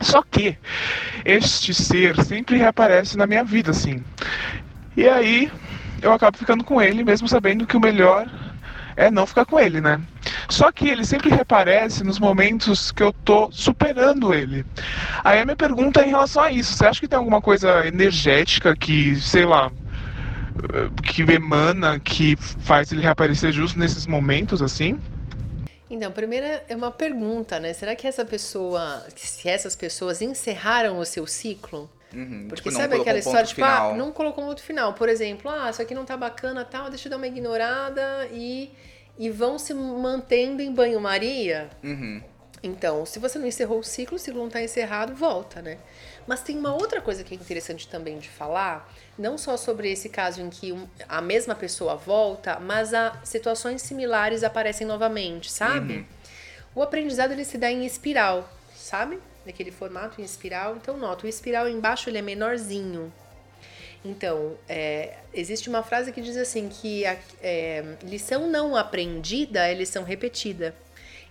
Só 0.00 0.22
que 0.22 0.56
este 1.24 1.74
ser 1.74 2.22
sempre 2.24 2.56
reaparece 2.56 3.16
na 3.16 3.26
minha 3.26 3.44
vida, 3.44 3.70
assim. 3.70 4.02
E 4.96 5.08
aí 5.08 5.50
eu 6.02 6.12
acabo 6.12 6.36
ficando 6.36 6.64
com 6.64 6.80
ele, 6.80 7.04
mesmo 7.04 7.28
sabendo 7.28 7.66
que 7.66 7.76
o 7.76 7.80
melhor 7.80 8.28
é 8.96 9.10
não 9.10 9.26
ficar 9.26 9.44
com 9.44 9.58
ele, 9.58 9.80
né? 9.80 10.00
Só 10.48 10.70
que 10.72 10.88
ele 10.88 11.04
sempre 11.04 11.30
reaparece 11.30 12.04
nos 12.04 12.18
momentos 12.18 12.90
que 12.90 13.02
eu 13.02 13.12
tô 13.12 13.50
superando 13.52 14.34
ele. 14.34 14.64
Aí 15.24 15.40
a 15.40 15.44
minha 15.44 15.56
pergunta 15.56 16.00
é 16.00 16.06
em 16.06 16.10
relação 16.10 16.42
a 16.42 16.50
isso. 16.50 16.74
Você 16.74 16.86
acha 16.86 17.00
que 17.00 17.08
tem 17.08 17.18
alguma 17.18 17.40
coisa 17.40 17.86
energética 17.86 18.74
que, 18.76 19.16
sei 19.16 19.44
lá, 19.44 19.70
eh, 20.74 20.90
que 21.02 21.22
emana, 21.22 22.00
que 22.00 22.36
faz 22.36 22.92
ele 22.92 23.02
reaparecer 23.02 23.52
justo 23.52 23.78
nesses 23.78 24.06
momentos, 24.06 24.60
assim? 24.60 24.98
Então, 25.90 26.12
primeiro 26.12 26.46
é 26.46 26.76
uma 26.76 26.92
pergunta, 26.92 27.58
né? 27.58 27.72
Será 27.72 27.96
que 27.96 28.06
essa 28.06 28.24
pessoa, 28.24 29.04
se 29.16 29.48
essas 29.48 29.74
pessoas 29.74 30.22
encerraram 30.22 30.98
o 30.98 31.04
seu 31.04 31.26
ciclo? 31.26 31.90
Uhum, 32.14 32.46
Porque 32.48 32.70
tipo, 32.70 32.80
sabe 32.80 32.96
aquela 32.96 33.18
história, 33.18 33.44
tipo, 33.44 33.62
ah, 33.64 33.94
não 33.96 34.12
colocou 34.12 34.44
um 34.44 34.46
outro 34.46 34.64
final. 34.64 34.94
Por 34.94 35.08
exemplo, 35.08 35.50
ah, 35.50 35.68
isso 35.70 35.82
aqui 35.82 35.94
não 35.94 36.04
tá 36.04 36.16
bacana, 36.16 36.64
tal, 36.64 36.88
deixa 36.88 37.08
eu 37.08 37.10
dar 37.10 37.16
uma 37.16 37.26
ignorada 37.26 38.28
e, 38.32 38.70
e 39.18 39.30
vão 39.30 39.58
se 39.58 39.74
mantendo 39.74 40.62
em 40.62 40.72
banho-maria. 40.72 41.68
Uhum. 41.82 42.22
Então, 42.62 43.06
se 43.06 43.18
você 43.18 43.38
não 43.38 43.46
encerrou 43.46 43.78
o 43.78 43.84
ciclo, 43.84 44.16
o 44.16 44.18
ciclo 44.18 44.40
não 44.40 44.48
está 44.48 44.62
encerrado, 44.62 45.14
volta, 45.14 45.62
né? 45.62 45.78
Mas 46.26 46.42
tem 46.42 46.58
uma 46.58 46.74
outra 46.74 47.00
coisa 47.00 47.24
que 47.24 47.34
é 47.34 47.36
interessante 47.36 47.88
também 47.88 48.18
de 48.18 48.28
falar, 48.28 48.92
não 49.18 49.38
só 49.38 49.56
sobre 49.56 49.90
esse 49.90 50.10
caso 50.10 50.42
em 50.42 50.50
que 50.50 50.76
a 51.08 51.22
mesma 51.22 51.54
pessoa 51.54 51.96
volta, 51.96 52.60
mas 52.60 52.92
a 52.92 53.18
situações 53.24 53.80
similares 53.80 54.44
aparecem 54.44 54.86
novamente, 54.86 55.50
sabe? 55.50 56.06
O 56.74 56.82
aprendizado 56.82 57.32
ele 57.32 57.44
se 57.44 57.56
dá 57.56 57.70
em 57.70 57.86
espiral, 57.86 58.48
sabe? 58.74 59.18
Naquele 59.44 59.72
formato 59.72 60.20
em 60.20 60.24
espiral. 60.24 60.76
Então, 60.76 60.96
nota, 60.96 61.26
o 61.26 61.28
espiral 61.28 61.68
embaixo 61.68 62.10
ele 62.10 62.18
é 62.18 62.22
menorzinho. 62.22 63.12
Então, 64.04 64.56
é, 64.68 65.16
existe 65.32 65.68
uma 65.68 65.82
frase 65.82 66.12
que 66.12 66.22
diz 66.22 66.36
assim 66.36 66.68
que 66.68 67.04
a 67.04 67.18
é, 67.42 67.96
lição 68.02 68.48
não 68.48 68.76
aprendida 68.76 69.66
é 69.66 69.74
lição 69.74 70.04
repetida. 70.04 70.74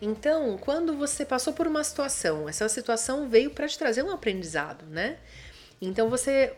Então, 0.02 0.58
quando 0.58 0.96
você 0.96 1.26
passou 1.26 1.54
por 1.54 1.68
uma 1.68 1.84
situação, 1.84 2.48
essa 2.48 2.70
situação 2.70 3.28
veio 3.30 3.52
para 3.52 3.68
te 3.68 3.78
trazer 3.78 4.04
um 4.04 4.12
aprendizado, 4.12 4.86
né? 4.86 5.18
Então 5.82 6.10
você 6.10 6.54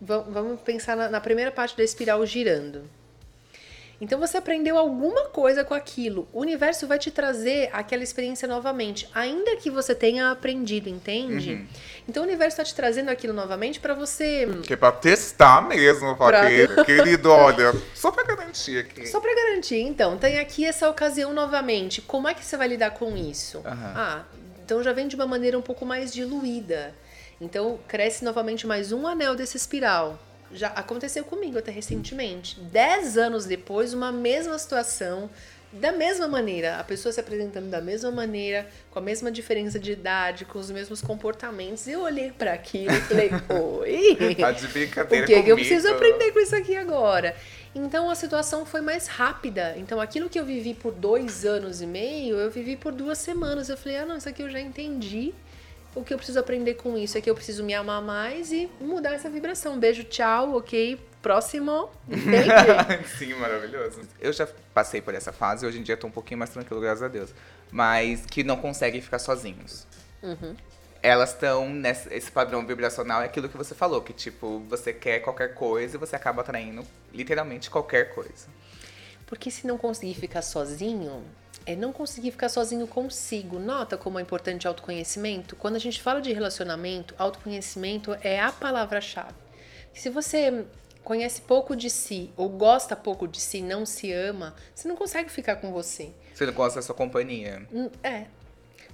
va- 0.00 0.20
vamos 0.20 0.60
pensar 0.62 0.96
na, 0.96 1.08
na 1.10 1.20
primeira 1.20 1.50
parte 1.52 1.76
da 1.76 1.84
espiral 1.84 2.24
girando. 2.26 2.88
Então 4.00 4.18
você 4.18 4.36
aprendeu 4.36 4.76
alguma 4.76 5.24
coisa 5.26 5.64
com 5.64 5.72
aquilo. 5.72 6.28
O 6.32 6.40
universo 6.40 6.86
vai 6.86 6.98
te 6.98 7.10
trazer 7.10 7.70
aquela 7.72 8.02
experiência 8.02 8.46
novamente, 8.46 9.08
ainda 9.14 9.56
que 9.56 9.70
você 9.70 9.94
tenha 9.94 10.30
aprendido, 10.30 10.88
entende? 10.88 11.66
Então 12.06 12.22
o 12.22 12.26
universo 12.26 12.60
está 12.60 12.64
te 12.64 12.74
trazendo 12.74 13.08
aquilo 13.08 13.32
novamente 13.32 13.80
para 13.80 13.94
você 13.94 14.46
Que 14.62 14.74
é 14.74 14.76
pra 14.76 14.92
testar 14.92 15.66
mesmo, 15.66 16.14
Pra-. 16.14 16.46
Querido, 16.84 17.30
olha, 17.30 17.72
só 17.94 18.10
pra 18.10 18.22
garantir 18.22 18.78
aqui. 18.78 19.06
Só 19.06 19.18
pra 19.18 19.34
garantir, 19.34 19.80
então, 19.80 20.18
tem 20.18 20.38
aqui 20.38 20.64
essa 20.64 20.88
ocasião 20.90 21.32
novamente. 21.32 22.02
Como 22.02 22.28
é 22.28 22.34
que 22.34 22.44
você 22.44 22.56
vai 22.56 22.68
lidar 22.68 22.90
com 22.90 23.16
isso? 23.16 23.62
Aham. 23.64 23.92
Ah, 23.96 24.24
então 24.64 24.82
já 24.82 24.92
vem 24.92 25.08
de 25.08 25.16
uma 25.16 25.26
maneira 25.26 25.58
um 25.58 25.62
pouco 25.62 25.86
mais 25.86 26.12
diluída. 26.12 26.94
Então 27.40 27.78
cresce 27.86 28.24
novamente 28.24 28.66
mais 28.66 28.92
um 28.92 29.06
anel 29.06 29.34
desse 29.34 29.56
espiral. 29.56 30.18
Já 30.52 30.68
aconteceu 30.68 31.24
comigo 31.24 31.58
até 31.58 31.70
recentemente. 31.70 32.58
Dez 32.60 33.18
anos 33.18 33.44
depois, 33.44 33.92
uma 33.92 34.12
mesma 34.12 34.58
situação, 34.58 35.28
da 35.72 35.92
mesma 35.92 36.28
maneira, 36.28 36.76
a 36.76 36.84
pessoa 36.84 37.12
se 37.12 37.20
apresentando 37.20 37.68
da 37.68 37.80
mesma 37.80 38.10
maneira, 38.10 38.66
com 38.90 38.98
a 38.98 39.02
mesma 39.02 39.30
diferença 39.30 39.78
de 39.78 39.92
idade, 39.92 40.44
com 40.44 40.58
os 40.58 40.70
mesmos 40.70 41.00
comportamentos. 41.00 41.86
E 41.86 41.92
eu 41.92 42.00
olhei 42.00 42.30
pra 42.30 42.52
aquilo 42.52 42.94
e 42.94 43.00
falei, 43.00 43.30
oi! 43.50 44.34
Tá 44.36 44.52
de 44.52 44.66
brincadeira 44.68 45.24
O 45.24 45.26
que, 45.26 45.42
que 45.42 45.50
eu 45.50 45.56
preciso 45.56 45.88
aprender 45.88 46.32
com 46.32 46.40
isso 46.40 46.54
aqui 46.56 46.76
agora? 46.76 47.36
Então 47.74 48.08
a 48.08 48.14
situação 48.14 48.64
foi 48.64 48.80
mais 48.80 49.06
rápida. 49.06 49.74
Então 49.76 50.00
aquilo 50.00 50.30
que 50.30 50.40
eu 50.40 50.44
vivi 50.44 50.72
por 50.72 50.92
dois 50.92 51.44
anos 51.44 51.82
e 51.82 51.86
meio, 51.86 52.36
eu 52.36 52.50
vivi 52.50 52.74
por 52.76 52.92
duas 52.92 53.18
semanas. 53.18 53.68
Eu 53.68 53.76
falei, 53.76 53.98
ah, 53.98 54.06
não, 54.06 54.16
isso 54.16 54.28
aqui 54.28 54.42
eu 54.42 54.48
já 54.48 54.60
entendi. 54.60 55.34
O 55.96 56.04
que 56.04 56.12
eu 56.12 56.18
preciso 56.18 56.38
aprender 56.38 56.74
com 56.74 56.96
isso 56.98 57.16
é 57.16 57.22
que 57.22 57.30
eu 57.30 57.34
preciso 57.34 57.64
me 57.64 57.72
amar 57.72 58.02
mais 58.02 58.52
e 58.52 58.70
mudar 58.78 59.14
essa 59.14 59.30
vibração. 59.30 59.78
Beijo, 59.78 60.04
tchau, 60.04 60.54
ok. 60.54 61.00
Próximo. 61.22 61.88
Sim, 63.18 63.32
maravilhoso. 63.34 64.02
Eu 64.20 64.30
já 64.30 64.46
passei 64.74 65.00
por 65.00 65.14
essa 65.14 65.32
fase, 65.32 65.64
hoje 65.64 65.78
em 65.78 65.82
dia 65.82 65.96
tô 65.96 66.06
um 66.06 66.10
pouquinho 66.10 66.36
mais 66.36 66.50
tranquilo, 66.50 66.82
graças 66.82 67.02
a 67.02 67.08
Deus. 67.08 67.30
Mas 67.72 68.26
que 68.26 68.44
não 68.44 68.58
conseguem 68.58 69.00
ficar 69.00 69.18
sozinhos. 69.18 69.86
Elas 71.02 71.32
estão 71.32 71.70
nesse 71.70 72.12
esse 72.12 72.30
padrão 72.30 72.66
vibracional, 72.66 73.22
é 73.22 73.24
aquilo 73.24 73.48
que 73.48 73.56
você 73.56 73.74
falou, 73.74 74.02
que 74.02 74.12
tipo, 74.12 74.62
você 74.68 74.92
quer 74.92 75.20
qualquer 75.20 75.54
coisa 75.54 75.96
e 75.96 75.98
você 75.98 76.14
acaba 76.14 76.42
atraindo 76.42 76.84
literalmente 77.10 77.70
qualquer 77.70 78.14
coisa. 78.14 78.48
Porque 79.24 79.50
se 79.50 79.66
não 79.66 79.78
conseguir 79.78 80.14
ficar 80.14 80.42
sozinho, 80.42 81.24
é 81.66 81.74
não 81.76 81.92
conseguir 81.92 82.30
ficar 82.30 82.48
sozinho 82.48 82.86
consigo. 82.86 83.58
Nota 83.58 83.96
como 83.96 84.18
é 84.18 84.22
importante 84.22 84.66
autoconhecimento? 84.66 85.56
Quando 85.56 85.76
a 85.76 85.80
gente 85.80 86.00
fala 86.00 86.20
de 86.20 86.32
relacionamento, 86.32 87.14
autoconhecimento 87.18 88.16
é 88.22 88.40
a 88.40 88.52
palavra-chave. 88.52 89.34
Se 89.92 90.08
você 90.08 90.64
conhece 91.02 91.42
pouco 91.42 91.76
de 91.76 91.90
si 91.90 92.30
ou 92.36 92.48
gosta 92.48 92.94
pouco 92.96 93.26
de 93.26 93.40
si, 93.40 93.60
não 93.60 93.84
se 93.84 94.12
ama, 94.12 94.54
você 94.74 94.86
não 94.88 94.96
consegue 94.96 95.30
ficar 95.30 95.56
com 95.56 95.72
você. 95.72 96.10
Você 96.34 96.46
não 96.46 96.52
gosta 96.52 96.78
da 96.78 96.82
sua 96.82 96.94
companhia. 96.94 97.66
Hum, 97.72 97.90
É. 98.02 98.26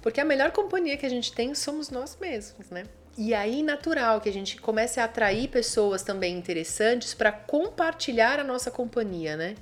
Porque 0.01 0.19
a 0.19 0.25
melhor 0.25 0.51
companhia 0.51 0.97
que 0.97 1.05
a 1.05 1.09
gente 1.09 1.31
tem 1.31 1.55
somos 1.55 1.89
nós 1.89 2.17
mesmos, 2.19 2.69
né? 2.69 2.83
E 3.17 3.33
aí, 3.33 3.63
natural 3.63 4.19
que 4.19 4.27
a 4.27 4.33
gente 4.33 4.59
comece 4.59 4.99
a 4.99 5.05
atrair 5.05 5.47
pessoas 5.47 6.03
também 6.03 6.37
interessantes 6.37 7.13
para 7.13 7.31
compartilhar 7.31 8.37
a 8.39 8.43
nossa 8.43 8.69
companhia, 8.69 9.37
né? 9.37 9.55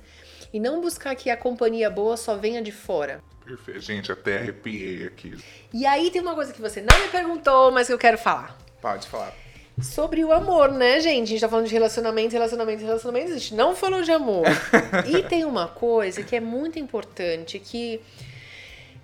E 0.52 0.60
não 0.60 0.80
buscar 0.80 1.14
que 1.14 1.30
a 1.30 1.36
companhia 1.36 1.88
boa 1.88 2.16
só 2.16 2.36
venha 2.36 2.60
de 2.60 2.70
fora. 2.70 3.22
Perfeito. 3.44 3.80
Gente, 3.80 4.12
até 4.12 4.38
arrepiei 4.38 5.06
aqui. 5.06 5.36
E 5.72 5.86
aí 5.86 6.10
tem 6.10 6.20
uma 6.20 6.34
coisa 6.34 6.52
que 6.52 6.60
você 6.60 6.80
não 6.80 6.98
me 6.98 7.08
perguntou, 7.08 7.72
mas 7.72 7.86
que 7.86 7.92
eu 7.92 7.98
quero 7.98 8.18
falar. 8.18 8.56
Pode 8.80 9.06
falar. 9.08 9.34
Sobre 9.80 10.22
o 10.22 10.32
amor, 10.32 10.70
né, 10.70 11.00
gente? 11.00 11.24
A 11.24 11.30
gente 11.30 11.40
tá 11.40 11.48
falando 11.48 11.66
de 11.66 11.72
relacionamento, 11.72 12.32
relacionamento, 12.32 12.84
relacionamento. 12.84 13.32
A 13.32 13.38
gente 13.38 13.54
não 13.54 13.74
falou 13.74 14.02
de 14.02 14.12
amor. 14.12 14.44
e 15.08 15.22
tem 15.22 15.44
uma 15.44 15.66
coisa 15.66 16.22
que 16.22 16.36
é 16.36 16.40
muito 16.40 16.78
importante, 16.78 17.58
que 17.58 18.00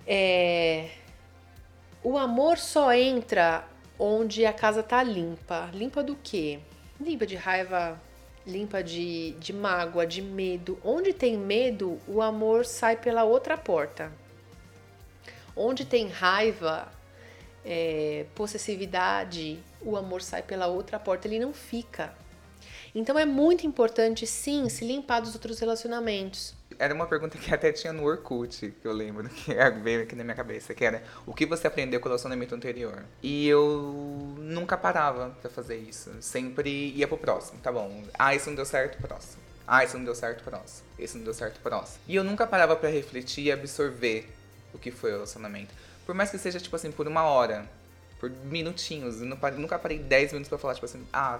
é, 0.05 0.89
o 2.03 2.17
amor 2.17 2.57
só 2.57 2.93
entra 2.93 3.65
onde 3.97 4.45
a 4.45 4.53
casa 4.53 4.81
tá 4.83 5.03
limpa. 5.03 5.69
Limpa 5.73 6.03
do 6.03 6.15
quê? 6.15 6.59
Limpa 6.99 7.25
de 7.25 7.35
raiva, 7.35 7.99
limpa 8.45 8.83
de, 8.83 9.31
de 9.39 9.53
mágoa, 9.53 10.05
de 10.05 10.21
medo. 10.21 10.79
Onde 10.83 11.13
tem 11.13 11.37
medo, 11.37 11.99
o 12.07 12.21
amor 12.21 12.65
sai 12.65 12.95
pela 12.95 13.23
outra 13.23 13.57
porta. 13.57 14.11
Onde 15.55 15.85
tem 15.85 16.07
raiva, 16.07 16.91
é, 17.65 18.25
possessividade, 18.35 19.59
o 19.81 19.95
amor 19.95 20.21
sai 20.21 20.41
pela 20.41 20.67
outra 20.67 20.99
porta, 20.99 21.27
ele 21.27 21.39
não 21.39 21.53
fica. 21.53 22.13
Então 22.93 23.17
é 23.17 23.25
muito 23.25 23.67
importante, 23.67 24.25
sim, 24.25 24.67
se 24.69 24.85
limpar 24.85 25.21
dos 25.21 25.33
outros 25.33 25.59
relacionamentos. 25.59 26.58
Era 26.79 26.93
uma 26.93 27.05
pergunta 27.05 27.37
que 27.37 27.53
até 27.53 27.73
tinha 27.73 27.91
no 27.91 28.05
Orkut, 28.05 28.73
que 28.81 28.87
eu 28.87 28.93
lembro, 28.93 29.27
que 29.29 29.53
veio 29.83 30.03
aqui 30.03 30.15
na 30.15 30.23
minha 30.23 30.35
cabeça, 30.35 30.73
que 30.73 30.85
era 30.85 31.03
o 31.25 31.33
que 31.33 31.45
você 31.45 31.67
aprendeu 31.67 31.99
com 31.99 32.05
o 32.07 32.09
relacionamento 32.09 32.55
anterior? 32.55 33.03
E 33.21 33.45
eu 33.49 34.33
nunca 34.37 34.77
parava 34.77 35.35
pra 35.41 35.49
fazer 35.49 35.75
isso. 35.75 36.09
Sempre 36.21 36.93
ia 36.95 37.05
pro 37.05 37.17
próximo, 37.17 37.59
tá 37.59 37.69
bom. 37.69 38.03
Ah, 38.17 38.33
isso 38.33 38.47
não 38.47 38.55
deu 38.55 38.65
certo, 38.65 38.97
próximo. 39.01 39.43
Ah, 39.67 39.83
isso 39.83 39.97
não 39.97 40.05
deu 40.05 40.15
certo, 40.15 40.41
próximo. 40.41 40.87
Isso 40.97 41.17
não 41.17 41.25
deu 41.25 41.33
certo, 41.33 41.59
próximo. 41.59 41.99
E 42.07 42.15
eu 42.15 42.23
nunca 42.23 42.47
parava 42.47 42.77
pra 42.77 42.87
refletir 42.87 43.43
e 43.43 43.51
absorver 43.51 44.29
o 44.73 44.79
que 44.79 44.89
foi 44.89 45.11
o 45.11 45.13
relacionamento. 45.15 45.73
Por 46.05 46.15
mais 46.15 46.31
que 46.31 46.37
seja, 46.37 46.61
tipo 46.61 46.75
assim, 46.77 46.91
por 46.91 47.07
uma 47.07 47.23
hora, 47.23 47.69
por 48.21 48.29
minutinhos. 48.29 49.21
Eu 49.21 49.27
nunca 49.27 49.77
parei 49.77 49.99
10 49.99 50.31
minutos 50.31 50.47
pra 50.49 50.57
falar, 50.57 50.75
tipo 50.75 50.85
assim, 50.85 51.05
ah, 51.11 51.39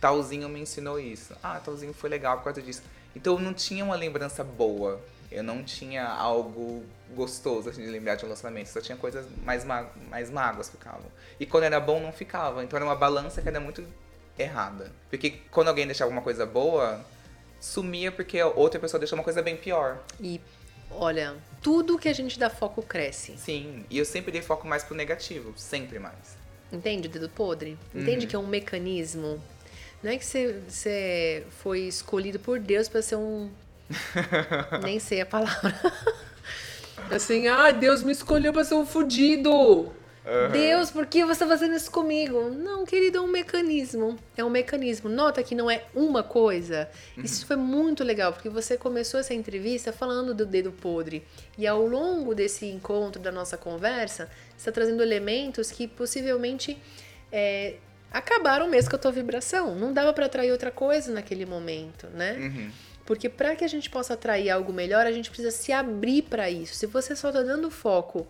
talzinho 0.00 0.48
me 0.48 0.58
ensinou 0.58 0.98
isso. 0.98 1.34
Ah, 1.42 1.60
talzinho 1.60 1.92
foi 1.92 2.08
legal 2.08 2.38
por 2.38 2.44
causa 2.44 2.62
disso. 2.62 2.82
Então 3.14 3.34
eu 3.34 3.40
não 3.40 3.52
tinha 3.52 3.84
uma 3.84 3.96
lembrança 3.96 4.44
boa. 4.44 5.00
Eu 5.30 5.44
não 5.44 5.62
tinha 5.62 6.06
algo 6.06 6.84
gostoso 7.14 7.68
assim, 7.70 7.82
de 7.84 7.88
lembrar 7.88 8.16
de 8.16 8.24
um 8.24 8.28
relacionamento. 8.28 8.68
Só 8.68 8.80
tinha 8.80 8.96
coisas 8.96 9.26
mais, 9.44 9.64
ma 9.64 9.86
mais 10.08 10.30
mágoas 10.30 10.68
que 10.68 10.76
ficavam. 10.76 11.06
E 11.38 11.46
quando 11.46 11.64
era 11.64 11.78
bom, 11.78 12.00
não 12.00 12.12
ficava. 12.12 12.64
Então 12.64 12.76
era 12.76 12.84
uma 12.84 12.96
balança 12.96 13.40
que 13.40 13.48
era 13.48 13.60
muito 13.60 13.84
errada. 14.38 14.90
Porque 15.08 15.38
quando 15.50 15.68
alguém 15.68 15.86
deixava 15.86 16.08
alguma 16.08 16.22
coisa 16.22 16.44
boa, 16.44 17.04
sumia 17.60 18.10
porque 18.10 18.42
outra 18.42 18.80
pessoa 18.80 18.98
deixou 18.98 19.16
uma 19.16 19.24
coisa 19.24 19.40
bem 19.42 19.56
pior. 19.56 19.98
E 20.18 20.40
olha, 20.90 21.36
tudo 21.62 21.98
que 21.98 22.08
a 22.08 22.12
gente 22.12 22.38
dá 22.38 22.50
foco 22.50 22.82
cresce. 22.82 23.36
Sim, 23.36 23.84
e 23.88 23.98
eu 23.98 24.04
sempre 24.04 24.32
dei 24.32 24.42
foco 24.42 24.66
mais 24.66 24.82
pro 24.82 24.96
negativo, 24.96 25.52
sempre 25.56 25.98
mais. 25.98 26.40
Entende 26.72 27.08
o 27.08 27.10
dedo 27.10 27.28
podre? 27.28 27.76
Entende 27.94 28.26
que 28.26 28.34
é 28.36 28.38
um 28.38 28.46
mecanismo? 28.46 29.42
Não 30.02 30.10
é 30.10 30.16
que 30.16 30.24
você, 30.24 30.60
você 30.66 31.46
foi 31.62 31.80
escolhido 31.80 32.38
por 32.38 32.58
Deus 32.58 32.88
pra 32.88 33.02
ser 33.02 33.16
um. 33.16 33.50
Nem 34.82 34.98
sei 34.98 35.20
a 35.20 35.26
palavra. 35.26 35.74
Assim, 37.10 37.48
ah, 37.48 37.70
Deus 37.70 38.02
me 38.02 38.12
escolheu 38.12 38.52
pra 38.52 38.64
ser 38.64 38.74
um 38.74 38.86
fudido. 38.86 39.92
Deus, 40.52 40.90
por 40.90 41.06
que 41.06 41.24
você 41.24 41.40
tá 41.40 41.46
fazendo 41.48 41.74
isso 41.74 41.90
comigo? 41.90 42.50
Não, 42.50 42.84
querido, 42.84 43.18
é 43.18 43.20
um 43.20 43.26
mecanismo. 43.26 44.16
É 44.36 44.44
um 44.44 44.50
mecanismo. 44.50 45.08
Nota 45.08 45.42
que 45.42 45.54
não 45.54 45.70
é 45.70 45.84
uma 45.94 46.22
coisa. 46.22 46.88
Isso 47.16 47.46
foi 47.46 47.56
muito 47.56 48.04
legal, 48.04 48.32
porque 48.32 48.48
você 48.48 48.76
começou 48.76 49.18
essa 49.18 49.34
entrevista 49.34 49.92
falando 49.92 50.34
do 50.34 50.46
dedo 50.46 50.70
podre. 50.70 51.24
E 51.58 51.66
ao 51.66 51.84
longo 51.84 52.34
desse 52.34 52.66
encontro, 52.66 53.20
da 53.20 53.32
nossa 53.32 53.56
conversa, 53.56 54.26
você 54.50 54.68
está 54.68 54.72
trazendo 54.72 55.02
elementos 55.02 55.72
que 55.72 55.88
possivelmente 55.88 56.78
é, 57.32 57.76
acabaram 58.10 58.68
mesmo 58.68 58.90
com 58.90 58.96
a 58.96 58.98
tua 58.98 59.12
vibração. 59.12 59.74
Não 59.74 59.92
dava 59.92 60.12
para 60.12 60.26
atrair 60.26 60.50
outra 60.50 60.70
coisa 60.70 61.12
naquele 61.12 61.46
momento, 61.46 62.06
né? 62.08 62.36
Uhum. 62.38 62.70
Porque 63.06 63.28
para 63.28 63.56
que 63.56 63.64
a 63.64 63.68
gente 63.68 63.90
possa 63.90 64.14
atrair 64.14 64.50
algo 64.50 64.72
melhor, 64.72 65.06
a 65.06 65.12
gente 65.12 65.30
precisa 65.30 65.50
se 65.50 65.72
abrir 65.72 66.22
para 66.22 66.50
isso. 66.50 66.74
Se 66.74 66.86
você 66.86 67.16
só 67.16 67.32
tá 67.32 67.42
dando 67.42 67.70
foco 67.70 68.26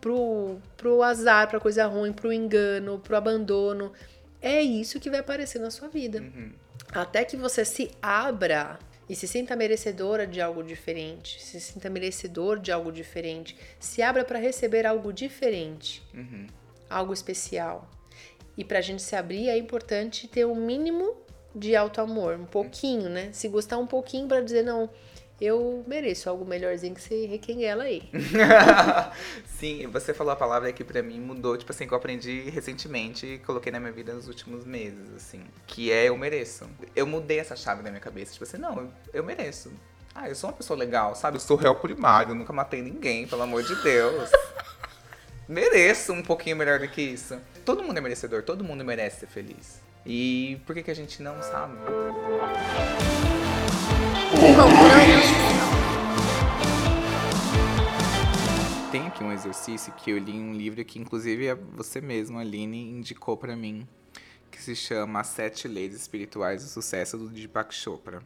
pro, 0.00 0.58
pro 0.76 1.02
azar, 1.02 1.48
pra 1.48 1.60
coisa 1.60 1.86
ruim, 1.86 2.12
pro 2.12 2.32
engano, 2.32 2.98
pro 2.98 3.16
abandono, 3.16 3.92
é 4.40 4.60
isso 4.60 5.00
que 5.00 5.08
vai 5.08 5.20
aparecer 5.20 5.60
na 5.60 5.70
sua 5.70 5.88
vida. 5.88 6.20
Uhum. 6.20 6.52
Até 6.92 7.24
que 7.24 7.36
você 7.36 7.64
se 7.64 7.90
abra 8.02 8.78
e 9.08 9.14
se 9.16 9.26
sinta 9.26 9.56
merecedora 9.56 10.26
de 10.26 10.40
algo 10.40 10.62
diferente, 10.62 11.40
se 11.42 11.60
sinta 11.60 11.88
merecedor 11.88 12.58
de 12.58 12.72
algo 12.72 12.90
diferente, 12.92 13.56
se 13.78 14.02
abra 14.02 14.24
para 14.24 14.38
receber 14.38 14.86
algo 14.86 15.12
diferente, 15.12 16.02
Uhum. 16.12 16.46
algo 16.90 17.12
especial. 17.12 17.88
E 18.56 18.64
pra 18.64 18.80
gente 18.80 19.02
se 19.02 19.16
abrir 19.16 19.48
é 19.48 19.56
importante 19.56 20.28
ter 20.28 20.44
o 20.44 20.54
mínimo 20.54 21.16
de 21.54 21.76
auto-amor, 21.76 22.36
um 22.36 22.44
pouquinho, 22.44 23.08
né? 23.08 23.30
Se 23.32 23.48
gostar 23.48 23.78
um 23.78 23.86
pouquinho 23.86 24.26
pra 24.26 24.40
dizer, 24.40 24.62
não, 24.62 24.88
eu 25.40 25.82
mereço 25.88 26.30
algo 26.30 26.44
melhorzinho 26.44 26.94
que 26.94 27.00
você 27.00 27.26
requenguela 27.26 27.84
aí. 27.84 28.08
Sim, 29.44 29.86
você 29.88 30.14
falou 30.14 30.32
a 30.32 30.36
palavra 30.36 30.72
que 30.72 30.84
pra 30.84 31.02
mim 31.02 31.20
mudou, 31.20 31.56
tipo 31.56 31.72
assim, 31.72 31.86
que 31.86 31.92
eu 31.92 31.98
aprendi 31.98 32.48
recentemente 32.48 33.26
e 33.26 33.38
coloquei 33.38 33.72
na 33.72 33.80
minha 33.80 33.92
vida 33.92 34.14
nos 34.14 34.28
últimos 34.28 34.64
meses, 34.64 35.12
assim. 35.16 35.42
Que 35.66 35.90
é 35.90 36.08
eu 36.08 36.16
mereço. 36.16 36.68
Eu 36.94 37.06
mudei 37.06 37.38
essa 37.38 37.56
chave 37.56 37.82
na 37.82 37.90
minha 37.90 38.00
cabeça, 38.00 38.32
tipo 38.32 38.44
assim, 38.44 38.58
não, 38.58 38.76
eu, 38.78 38.90
eu 39.14 39.24
mereço. 39.24 39.72
Ah, 40.14 40.28
eu 40.28 40.34
sou 40.34 40.50
uma 40.50 40.56
pessoa 40.56 40.78
legal, 40.78 41.14
sabe? 41.14 41.38
Eu 41.38 41.40
sou 41.40 41.56
réu 41.56 41.74
primário, 41.74 42.34
nunca 42.34 42.52
matei 42.52 42.80
ninguém, 42.82 43.26
pelo 43.26 43.42
amor 43.42 43.62
de 43.62 43.74
Deus. 43.82 44.30
mereço 45.52 46.14
um 46.14 46.22
pouquinho 46.22 46.56
melhor 46.56 46.80
do 46.80 46.88
que 46.88 47.02
isso. 47.02 47.38
Todo 47.64 47.82
mundo 47.82 47.98
é 47.98 48.00
merecedor, 48.00 48.42
todo 48.42 48.64
mundo 48.64 48.82
merece 48.82 49.20
ser 49.20 49.26
feliz. 49.26 49.80
E 50.04 50.58
por 50.66 50.74
que, 50.74 50.82
que 50.82 50.90
a 50.90 50.94
gente 50.94 51.22
não 51.22 51.40
sabe? 51.42 51.76
Tem 58.90 59.06
aqui 59.06 59.22
um 59.22 59.32
exercício 59.32 59.92
que 59.92 60.10
eu 60.10 60.18
li 60.18 60.32
em 60.32 60.42
um 60.42 60.54
livro 60.54 60.82
que 60.84 60.98
inclusive 60.98 61.46
é 61.46 61.54
você 61.54 62.00
mesmo, 62.00 62.38
Aline, 62.38 62.90
indicou 62.90 63.36
pra 63.36 63.54
mim, 63.54 63.86
que 64.50 64.60
se 64.60 64.74
chama 64.74 65.20
As 65.20 65.28
Sete 65.28 65.68
Leis 65.68 65.94
Espirituais 65.94 66.64
do 66.64 66.68
Sucesso 66.70 67.18
do 67.18 67.28
Deepak 67.28 67.74
Chopra. 67.74 68.22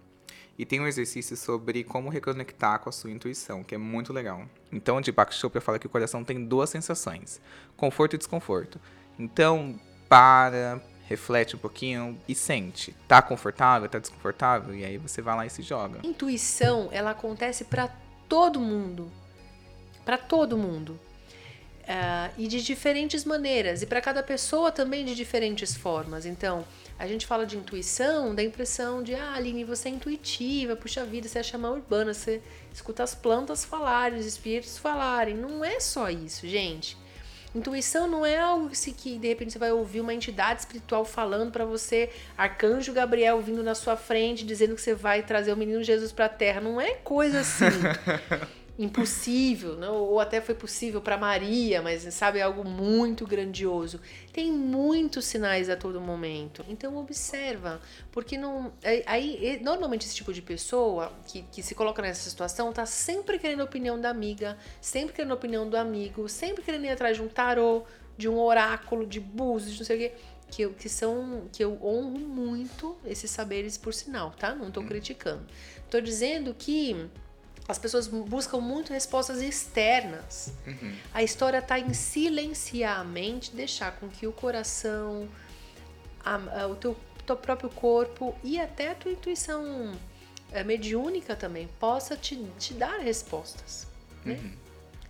E 0.58 0.64
tem 0.64 0.80
um 0.80 0.86
exercício 0.86 1.36
sobre 1.36 1.84
como 1.84 2.08
reconectar 2.08 2.78
com 2.80 2.88
a 2.88 2.92
sua 2.92 3.10
intuição, 3.10 3.62
que 3.62 3.74
é 3.74 3.78
muito 3.78 4.12
legal. 4.12 4.46
Então, 4.72 5.00
Deepak 5.00 5.34
Chopra 5.34 5.60
fala 5.60 5.78
que 5.78 5.86
o 5.86 5.90
coração 5.90 6.24
tem 6.24 6.44
duas 6.44 6.70
sensações, 6.70 7.40
conforto 7.76 8.14
e 8.14 8.18
desconforto. 8.18 8.80
Então, 9.18 9.78
para, 10.08 10.80
reflete 11.06 11.56
um 11.56 11.58
pouquinho 11.58 12.18
e 12.28 12.34
sente. 12.34 12.94
Tá 13.06 13.22
confortável, 13.22 13.88
tá 13.88 13.98
desconfortável? 13.98 14.74
E 14.74 14.84
aí 14.84 14.98
você 14.98 15.22
vai 15.22 15.36
lá 15.36 15.46
e 15.46 15.50
se 15.50 15.62
joga. 15.62 16.00
Intuição, 16.02 16.88
ela 16.90 17.10
acontece 17.10 17.64
para 17.64 17.88
todo 18.28 18.58
mundo. 18.58 19.10
Para 20.04 20.18
todo 20.18 20.56
mundo. 20.56 20.98
Ah, 21.86 22.30
e 22.36 22.48
de 22.48 22.62
diferentes 22.62 23.24
maneiras. 23.24 23.82
E 23.82 23.86
para 23.86 24.00
cada 24.00 24.22
pessoa 24.22 24.72
também 24.72 25.04
de 25.04 25.14
diferentes 25.14 25.74
formas. 25.74 26.26
Então, 26.26 26.64
a 26.98 27.06
gente 27.06 27.26
fala 27.26 27.44
de 27.44 27.56
intuição, 27.56 28.34
da 28.34 28.42
impressão 28.42 29.02
de, 29.02 29.14
ah, 29.14 29.34
Aline, 29.34 29.64
você 29.64 29.88
é 29.88 29.92
intuitiva, 29.92 30.74
puxa 30.74 31.04
vida, 31.04 31.28
você 31.28 31.38
é 31.38 31.42
chamar 31.42 31.70
urbana, 31.72 32.14
você 32.14 32.40
escuta 32.72 33.02
as 33.02 33.14
plantas 33.14 33.64
falarem, 33.64 34.18
os 34.18 34.26
espíritos 34.26 34.78
falarem. 34.78 35.36
Não 35.36 35.64
é 35.64 35.78
só 35.78 36.08
isso, 36.08 36.46
gente. 36.46 36.96
Intuição 37.54 38.06
não 38.06 38.24
é 38.24 38.38
algo 38.38 38.68
que, 38.68 39.18
de 39.18 39.28
repente 39.28 39.52
você 39.52 39.58
vai 39.58 39.72
ouvir 39.72 40.00
uma 40.00 40.12
entidade 40.12 40.60
espiritual 40.60 41.04
falando 41.06 41.50
pra 41.50 41.64
você, 41.64 42.10
arcanjo 42.36 42.92
Gabriel 42.92 43.40
vindo 43.40 43.62
na 43.62 43.74
sua 43.74 43.96
frente, 43.96 44.44
dizendo 44.44 44.74
que 44.74 44.80
você 44.80 44.94
vai 44.94 45.22
trazer 45.22 45.52
o 45.52 45.56
menino 45.56 45.82
Jesus 45.82 46.12
pra 46.12 46.28
terra. 46.28 46.60
Não 46.60 46.78
é 46.78 46.94
coisa 46.96 47.40
assim 47.40 47.64
impossível, 48.78 49.76
não? 49.76 49.94
ou 49.96 50.20
até 50.20 50.40
foi 50.40 50.54
possível 50.54 51.00
para 51.00 51.16
Maria, 51.16 51.80
mas 51.80 52.02
sabe, 52.14 52.38
é 52.38 52.42
algo 52.42 52.62
muito 52.68 53.26
grandioso. 53.26 54.00
Tem 54.32 54.52
muitos 54.52 55.24
sinais 55.24 55.68
a 55.70 55.76
todo 55.76 56.00
momento. 56.00 56.64
Então 56.68 56.96
observa, 56.96 57.80
porque 58.12 58.36
não 58.36 58.72
aí- 58.84 59.02
aí 59.06 59.60
normalmente 59.62 60.04
esse 60.06 60.14
tipo 60.14 60.32
de 60.32 60.42
pessoa 60.42 61.12
que, 61.26 61.42
que 61.50 61.62
se 61.62 61.74
coloca 61.74 62.02
nessa 62.02 62.28
situação 62.28 62.72
tá 62.72 62.84
sempre 62.84 63.38
querendo 63.38 63.60
a 63.60 63.64
opinião 63.64 63.98
da 64.00 64.10
amiga, 64.10 64.58
sempre 64.80 65.14
querendo 65.14 65.32
a 65.32 65.34
opinião 65.34 65.68
do 65.68 65.76
amigo, 65.76 66.28
sempre 66.28 66.62
querendo 66.62 66.84
ir 66.84 66.90
atrás 66.90 67.16
de 67.16 67.22
um 67.22 67.28
tarô, 67.28 67.82
de 68.18 68.28
um 68.28 68.38
oráculo, 68.38 69.06
de 69.06 69.20
búzios, 69.20 69.72
de 69.72 69.78
não 69.80 69.86
sei 69.86 69.96
o 69.96 69.98
quê. 70.00 70.14
Que, 70.48 70.62
eu- 70.62 70.72
que 70.74 70.88
são 70.88 71.48
que 71.52 71.64
eu 71.64 71.76
honro 71.82 72.20
muito 72.20 72.96
esses 73.04 73.28
saberes 73.30 73.76
por 73.76 73.92
sinal, 73.92 74.30
tá? 74.38 74.54
Não 74.54 74.70
tô 74.70 74.80
criticando. 74.84 75.44
Tô 75.90 76.00
dizendo 76.00 76.54
que 76.54 77.08
as 77.68 77.78
pessoas 77.78 78.06
buscam 78.06 78.58
muito 78.60 78.92
respostas 78.92 79.40
externas. 79.42 80.52
A 81.12 81.22
história 81.22 81.58
está 81.58 81.78
em 81.78 81.92
silenciar 81.92 83.00
a 83.00 83.04
mente, 83.04 83.50
deixar 83.54 83.92
com 83.98 84.08
que 84.08 84.26
o 84.26 84.32
coração, 84.32 85.28
a- 86.24 86.62
a- 86.62 86.66
o 86.68 86.76
teu, 86.76 86.96
teu 87.26 87.36
próprio 87.36 87.68
corpo 87.70 88.36
e 88.44 88.60
até 88.60 88.90
a 88.90 88.94
tua 88.94 89.10
intuição 89.12 89.92
eh, 90.52 90.62
mediúnica 90.62 91.34
também 91.34 91.68
possa 91.80 92.16
te, 92.16 92.36
te 92.58 92.72
dar 92.72 93.00
respostas. 93.00 93.86
Né? 94.24 94.38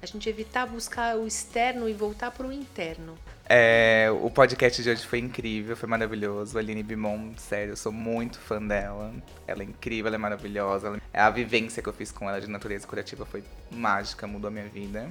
A 0.00 0.06
gente 0.06 0.26
evitar 0.28 0.66
buscar 0.66 1.16
o 1.16 1.26
externo 1.26 1.86
e 1.88 1.92
voltar 1.92 2.30
para 2.30 2.46
o 2.46 2.52
interno. 2.52 3.18
É, 3.48 4.08
o 4.22 4.28
podcast 4.28 4.82
de 4.82 4.90
hoje 4.90 5.06
foi 5.06 5.20
incrível, 5.20 5.76
foi 5.76 5.88
maravilhoso. 5.88 6.56
A 6.56 6.60
Aline 6.60 6.82
Bimon, 6.82 7.32
sério, 7.36 7.72
eu 7.72 7.76
sou 7.76 7.92
muito 7.92 8.38
fã 8.40 8.60
dela. 8.60 9.12
Ela 9.46 9.62
é 9.62 9.66
incrível, 9.66 10.08
ela 10.08 10.16
é 10.16 10.18
maravilhosa. 10.18 10.88
Ela- 10.88 11.00
A 11.12 11.30
vivência 11.30 11.80
que 11.82 11.88
eu 11.88 11.92
fiz 11.92 12.10
com 12.10 12.28
ela 12.28 12.40
de 12.40 12.48
natureza 12.48 12.86
curativa 12.86 13.24
foi 13.24 13.44
mágica, 13.70 14.26
mudou 14.26 14.48
a 14.48 14.50
minha 14.50 14.66
vida. 14.68 15.08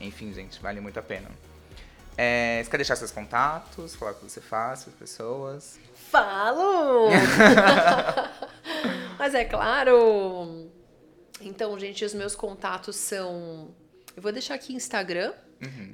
Enfim, 0.00 0.32
gente, 0.34 0.60
vale 0.60 0.80
muito 0.80 0.98
a 0.98 1.02
pena. 1.02 1.28
É, 2.18 2.62
você 2.62 2.70
quer 2.70 2.76
deixar 2.78 2.96
seus 2.96 3.10
contatos, 3.10 3.94
falar 3.94 4.12
o 4.12 4.14
que 4.16 4.24
você 4.24 4.40
faz 4.40 4.84
para 4.84 4.92
as 4.92 4.98
pessoas? 4.98 5.78
Falo! 6.10 7.08
Mas 9.18 9.34
é 9.34 9.44
claro. 9.44 10.70
Então, 11.40 11.78
gente, 11.78 12.04
os 12.04 12.12
meus 12.14 12.34
contatos 12.36 12.96
são. 12.96 13.74
Eu 14.14 14.22
vou 14.22 14.32
deixar 14.32 14.54
aqui 14.54 14.74
Instagram, 14.74 15.32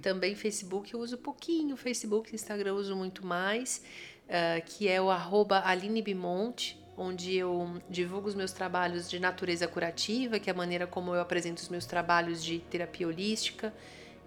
também 0.01 0.35
Facebook. 0.35 0.92
Eu 0.92 1.01
uso 1.01 1.18
pouquinho 1.18 1.77
Facebook, 1.77 2.35
Instagram 2.35 2.70
eu 2.70 2.77
uso 2.77 2.96
muito 2.96 3.25
mais, 3.25 3.83
ah, 4.29 4.61
que 4.61 4.88
é 4.88 5.01
o 5.01 5.11
arroba 5.11 5.62
Aline 5.64 6.03
Bimonte, 6.03 6.81
onde 6.96 7.35
eu 7.35 7.81
divulgo 7.88 8.29
os 8.29 8.35
meus 8.35 8.53
trabalhos 8.53 9.09
de 9.09 9.18
natureza 9.18 9.66
curativa, 9.66 10.38
que 10.38 10.51
é 10.51 10.53
a 10.53 10.57
maneira 10.57 10.87
como 10.87 11.14
eu 11.14 11.20
apresento 11.20 11.62
os 11.62 11.68
meus 11.68 11.87
trabalhos 11.87 12.44
de 12.44 12.59
terapia 12.59 13.07
holística, 13.07 13.72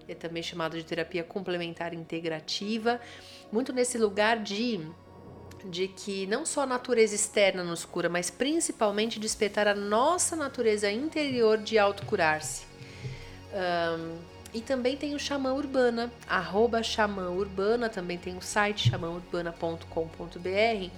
é 0.08 0.14
também 0.14 0.44
chamado 0.44 0.78
de 0.78 0.84
terapia 0.84 1.24
complementar 1.24 1.94
integrativa, 1.94 3.00
muito 3.52 3.74
nesse 3.74 3.98
lugar 3.98 4.42
de 4.42 4.80
de 5.68 5.88
que 5.88 6.28
não 6.28 6.46
só 6.46 6.62
a 6.62 6.66
natureza 6.68 7.16
externa 7.16 7.64
nos 7.64 7.84
cura, 7.86 8.08
mas 8.08 8.30
principalmente 8.30 9.20
despertar 9.20 9.68
a 9.68 9.74
nossa 9.74 10.36
natureza 10.36 10.92
interior 10.92 11.58
de 11.58 11.80
autocurar-se. 11.80 12.66
Ahn, 13.52 14.16
E 14.56 14.62
também 14.62 14.96
tem 14.96 15.14
o 15.14 15.20
Xamã 15.20 15.52
Urbana, 15.52 16.10
arroba 16.30 16.82
Xamã 16.82 17.30
Urbana, 17.30 17.90
também 17.90 18.18
tem 18.18 18.38
o 18.38 18.42
site 18.42 18.90
xamãurbana.com.br, 18.90 20.92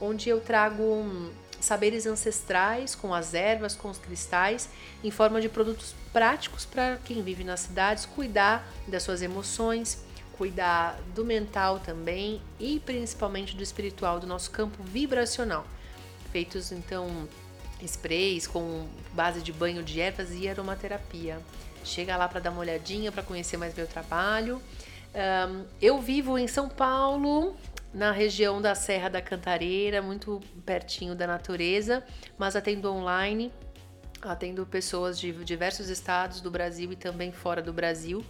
onde 0.00 0.28
eu 0.28 0.40
trago 0.40 0.82
um, 0.82 1.30
saberes 1.60 2.06
ancestrais 2.06 2.96
com 2.96 3.14
as 3.14 3.32
ervas, 3.32 3.76
com 3.76 3.88
os 3.88 3.98
cristais, 3.98 4.68
em 5.04 5.12
forma 5.12 5.40
de 5.40 5.48
produtos 5.48 5.94
práticos 6.12 6.64
para 6.64 6.98
quem 7.04 7.22
vive 7.22 7.44
nas 7.44 7.60
cidades 7.60 8.04
cuidar 8.04 8.68
das 8.88 9.04
suas 9.04 9.22
emoções, 9.22 10.02
cuidar 10.36 10.98
do 11.14 11.24
mental 11.24 11.78
também 11.78 12.42
e 12.58 12.80
principalmente 12.80 13.54
do 13.54 13.62
espiritual, 13.62 14.18
do 14.18 14.26
nosso 14.26 14.50
campo 14.50 14.82
vibracional. 14.82 15.64
Feitos 16.32 16.72
então 16.72 17.28
sprays 17.80 18.48
com 18.48 18.88
base 19.12 19.40
de 19.40 19.52
banho 19.52 19.84
de 19.84 20.00
ervas 20.00 20.32
e 20.32 20.48
aromaterapia. 20.48 21.40
Chega 21.84 22.16
lá 22.16 22.28
para 22.28 22.40
dar 22.40 22.50
uma 22.50 22.60
olhadinha, 22.60 23.12
para 23.12 23.22
conhecer 23.22 23.56
mais 23.56 23.74
meu 23.74 23.86
trabalho. 23.86 24.60
Um, 25.14 25.64
eu 25.80 26.00
vivo 26.00 26.36
em 26.36 26.48
São 26.48 26.68
Paulo, 26.68 27.56
na 27.92 28.10
região 28.10 28.60
da 28.60 28.74
Serra 28.74 29.08
da 29.08 29.22
Cantareira, 29.22 30.02
muito 30.02 30.40
pertinho 30.66 31.14
da 31.14 31.26
natureza, 31.26 32.02
mas 32.36 32.56
atendo 32.56 32.92
online, 32.92 33.52
atendo 34.20 34.66
pessoas 34.66 35.18
de 35.18 35.32
diversos 35.44 35.88
estados 35.88 36.40
do 36.40 36.50
Brasil 36.50 36.90
e 36.90 36.96
também 36.96 37.30
fora 37.30 37.62
do 37.62 37.72
Brasil. 37.72 38.24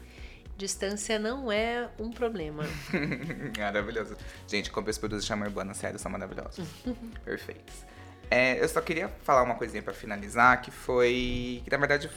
Distância 0.57 1.19
não 1.19 1.51
é 1.51 1.89
um 1.99 2.11
problema. 2.11 2.65
Maravilhoso. 3.59 4.17
Gente, 4.47 4.71
comprei 4.71 4.93
os 4.93 4.99
produtos 4.99 5.25
de 5.25 5.29
chama 5.29 5.47
urbana, 5.47 5.75
sério, 5.75 5.99
são 5.99 6.13
maravilhosos. 6.13 6.65
Perfeitos. 7.25 7.85
É, 8.31 8.63
eu 8.63 8.69
só 8.69 8.81
queria 8.81 9.09
falar 9.23 9.43
uma 9.43 9.55
coisinha 9.55 9.83
para 9.83 9.93
finalizar, 9.93 10.61
que 10.61 10.71
foi. 10.71 11.63
que 11.65 11.71
na 11.71 11.77
verdade 11.77 12.11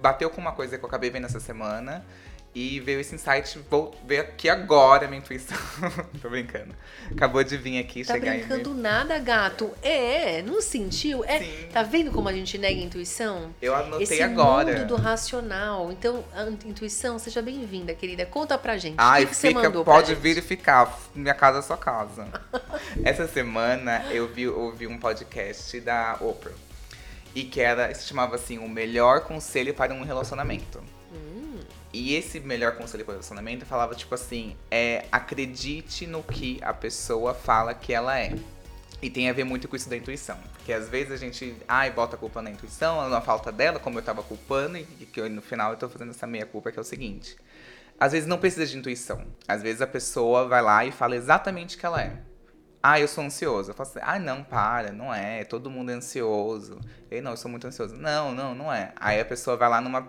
bateu 0.00 0.30
com 0.30 0.40
uma 0.40 0.52
coisa 0.52 0.78
que 0.78 0.84
eu 0.84 0.88
acabei 0.88 1.10
vendo 1.10 1.26
essa 1.26 1.40
semana. 1.40 2.04
E 2.52 2.80
veio 2.80 2.98
esse 2.98 3.14
insight, 3.14 3.60
vou 3.70 3.96
ver 4.04 4.18
aqui 4.18 4.48
agora 4.48 5.06
minha 5.06 5.20
intuição. 5.20 5.56
Tô 6.20 6.28
brincando. 6.28 6.74
Acabou 7.12 7.44
de 7.44 7.56
vir 7.56 7.78
aqui, 7.78 8.04
tá 8.04 8.14
chegar 8.14 8.32
brincando 8.32 8.74
nada, 8.74 9.16
gato. 9.20 9.70
É, 9.80 10.42
não 10.42 10.60
sentiu? 10.60 11.24
É, 11.24 11.38
Sim. 11.38 11.68
tá 11.72 11.84
vendo 11.84 12.10
como 12.10 12.28
a 12.28 12.32
gente 12.32 12.58
nega 12.58 12.80
a 12.80 12.82
intuição? 12.82 13.54
Eu 13.62 13.72
anotei 13.72 14.02
Esse 14.02 14.20
agora. 14.20 14.72
mundo 14.78 14.88
do 14.88 14.96
racional. 14.96 15.92
Então, 15.92 16.24
a 16.34 16.42
intuição, 16.68 17.20
seja 17.20 17.40
bem-vinda, 17.40 17.94
querida. 17.94 18.26
Conta 18.26 18.58
pra 18.58 18.76
gente. 18.76 18.96
Ai, 18.98 19.22
o 19.22 19.26
que, 19.28 19.30
que 19.30 19.36
você 19.36 19.48
fica, 19.48 19.62
mandou 19.62 19.84
pra 19.84 19.94
pode 19.94 20.08
gente? 20.08 20.18
vir 20.18 20.36
e 20.38 20.42
ficar. 20.42 20.98
Minha 21.14 21.34
casa 21.34 21.60
é 21.60 21.62
sua 21.62 21.78
casa. 21.78 22.26
Essa 23.04 23.28
semana 23.28 24.06
eu 24.10 24.26
vi, 24.26 24.48
ouvi 24.48 24.88
um 24.88 24.98
podcast 24.98 25.78
da 25.80 26.16
Oprah. 26.20 26.50
E 27.34 27.44
que 27.44 27.60
era, 27.60 27.94
se 27.94 28.06
chamava 28.06 28.34
assim, 28.34 28.58
o 28.58 28.68
melhor 28.68 29.20
conselho 29.22 29.72
para 29.72 29.94
um 29.94 30.02
relacionamento. 30.02 30.82
E 31.92 32.14
esse 32.14 32.38
melhor 32.38 32.76
conselho 32.76 33.04
para 33.04 33.12
o 33.12 33.14
relacionamento 33.14 33.66
falava 33.66 33.94
tipo 33.94 34.14
assim, 34.14 34.56
é 34.70 35.06
acredite 35.10 36.06
no 36.06 36.22
que 36.22 36.60
a 36.62 36.72
pessoa 36.72 37.34
fala 37.34 37.74
que 37.74 37.92
ela 37.92 38.18
é. 38.18 38.32
E 39.02 39.10
tem 39.10 39.28
a 39.28 39.32
ver 39.32 39.44
muito 39.44 39.66
com 39.66 39.74
isso 39.74 39.88
da 39.88 39.96
intuição. 39.96 40.38
Porque 40.54 40.72
às 40.72 40.88
vezes 40.88 41.12
a 41.12 41.16
gente, 41.16 41.56
ai, 41.66 41.90
bota 41.90 42.14
a 42.14 42.18
culpa 42.18 42.40
na 42.42 42.50
intuição, 42.50 43.08
na 43.08 43.20
falta 43.20 43.50
dela, 43.50 43.80
como 43.80 43.98
eu 43.98 44.02
tava 44.02 44.22
culpando, 44.22 44.76
e 44.76 44.84
que 44.84 45.20
no 45.28 45.42
final 45.42 45.72
eu 45.72 45.78
tô 45.78 45.88
fazendo 45.88 46.10
essa 46.10 46.26
meia 46.26 46.46
culpa 46.46 46.70
que 46.70 46.78
é 46.78 46.82
o 46.82 46.84
seguinte. 46.84 47.36
Às 47.98 48.12
vezes 48.12 48.28
não 48.28 48.38
precisa 48.38 48.66
de 48.66 48.78
intuição. 48.78 49.26
Às 49.48 49.62
vezes 49.62 49.82
a 49.82 49.86
pessoa 49.86 50.46
vai 50.46 50.62
lá 50.62 50.84
e 50.84 50.92
fala 50.92 51.16
exatamente 51.16 51.76
o 51.76 51.78
que 51.78 51.86
ela 51.86 52.02
é. 52.02 52.29
Ah, 52.82 52.98
eu 52.98 53.06
sou 53.08 53.24
ansioso. 53.24 53.70
Eu 53.70 53.74
falo 53.74 53.88
assim, 53.90 53.98
ah, 54.02 54.18
não, 54.18 54.42
para, 54.42 54.92
não 54.92 55.12
é. 55.12 55.44
Todo 55.44 55.70
mundo 55.70 55.90
é 55.90 55.94
ansioso. 55.94 56.78
Eu, 57.10 57.22
não, 57.22 57.32
eu 57.32 57.36
sou 57.36 57.50
muito 57.50 57.66
ansioso. 57.66 57.94
Não, 57.96 58.34
não, 58.34 58.54
não 58.54 58.72
é. 58.72 58.92
Aí 58.96 59.20
a 59.20 59.24
pessoa 59.24 59.56
vai 59.56 59.68
lá 59.68 59.80
numa. 59.80 60.08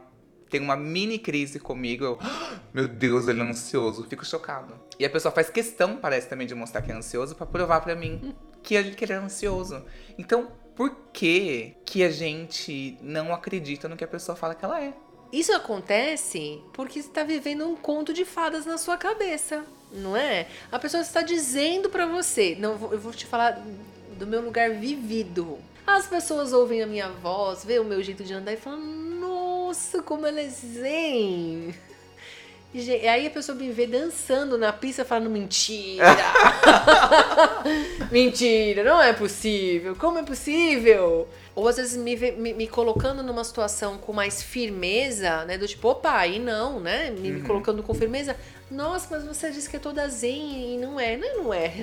Tem 0.49 0.59
uma 0.61 0.75
mini 0.75 1.17
crise 1.19 1.59
comigo. 1.59 2.03
Eu, 2.03 2.17
"Ah, 2.21 2.59
meu 2.73 2.87
Deus, 2.87 3.27
ele 3.27 3.41
é 3.41 3.43
ansioso. 3.43 4.05
Fico 4.09 4.25
chocado. 4.25 4.73
E 4.99 5.05
a 5.05 5.09
pessoa 5.09 5.31
faz 5.33 5.49
questão, 5.49 5.97
parece 5.97 6.27
também, 6.27 6.45
de 6.47 6.55
mostrar 6.55 6.81
que 6.81 6.91
é 6.91 6.95
ansioso 6.95 7.35
pra 7.35 7.45
provar 7.45 7.81
pra 7.81 7.95
mim 7.95 8.33
que 8.63 8.75
ele, 8.75 8.91
que 8.91 9.03
ele 9.05 9.13
é 9.13 9.17
ansioso. 9.17 9.83
Então, 10.17 10.51
por 10.75 10.95
que 11.13 11.75
que 11.85 12.03
a 12.03 12.09
gente 12.11 12.97
não 13.01 13.33
acredita 13.33 13.87
no 13.89 13.97
que 13.97 14.03
a 14.03 14.07
pessoa 14.07 14.35
fala 14.35 14.55
que 14.55 14.63
ela 14.63 14.81
é? 14.81 14.93
Isso 15.31 15.53
acontece 15.53 16.61
porque 16.73 17.01
você 17.01 17.07
está 17.07 17.23
vivendo 17.23 17.65
um 17.65 17.75
conto 17.75 18.13
de 18.13 18.25
fadas 18.25 18.65
na 18.65 18.77
sua 18.77 18.97
cabeça, 18.97 19.63
não 19.93 20.15
é? 20.15 20.47
A 20.71 20.79
pessoa 20.79 21.01
está 21.01 21.21
dizendo 21.21 21.89
pra 21.89 22.05
você, 22.05 22.55
não, 22.59 22.71
eu 22.91 22.99
vou- 22.99 23.11
te 23.13 23.25
falar 23.25 23.61
do 24.17 24.27
meu 24.27 24.41
lugar 24.41 24.69
vivido. 24.71 25.57
As 25.85 26.05
pessoas 26.07 26.53
ouvem 26.53 26.81
a 26.81 26.87
minha 26.87 27.09
voz, 27.09 27.65
vê 27.65 27.79
o 27.79 27.83
meu 27.83 28.01
jeito 28.03 28.23
de 28.23 28.33
andar 28.33 28.53
e 28.53 28.57
falam: 28.57 28.79
"Nossa, 28.79 30.01
como 30.03 30.25
ela 30.27 30.39
é 30.39 30.47
zen". 30.47 31.73
E 32.73 32.89
aí 33.05 33.27
a 33.27 33.29
pessoa 33.29 33.53
me 33.57 33.69
vê 33.69 33.85
dançando 33.85 34.57
na 34.57 34.71
pista 34.71 35.03
falando 35.03 35.29
mentira. 35.29 36.05
mentira, 38.11 38.83
não 38.83 39.01
é 39.01 39.13
possível. 39.13 39.95
Como 39.95 40.17
é 40.19 40.23
possível? 40.23 41.27
Ou 41.53 41.67
às 41.67 41.77
vezes 41.77 41.97
me, 41.97 42.15
vê- 42.15 42.31
me, 42.31 42.53
me 42.53 42.67
colocando 42.67 43.21
numa 43.23 43.43
situação 43.43 43.97
com 43.97 44.13
mais 44.13 44.41
firmeza, 44.41 45.43
né? 45.45 45.57
Do 45.57 45.67
tipo, 45.67 45.89
opa, 45.89 46.11
aí 46.17 46.39
não, 46.39 46.79
né? 46.79 47.11
Me, 47.11 47.31
me 47.31 47.41
colocando 47.41 47.83
com 47.83 47.93
firmeza. 47.93 48.35
Nossa, 48.71 49.07
mas 49.11 49.25
você 49.25 49.51
disse 49.51 49.69
que 49.69 49.75
é 49.75 49.79
toda 49.79 50.07
zen 50.07 50.75
e 50.75 50.77
não 50.77 50.97
é. 50.99 51.17
Não, 51.17 51.43
não 51.43 51.53
é. 51.53 51.73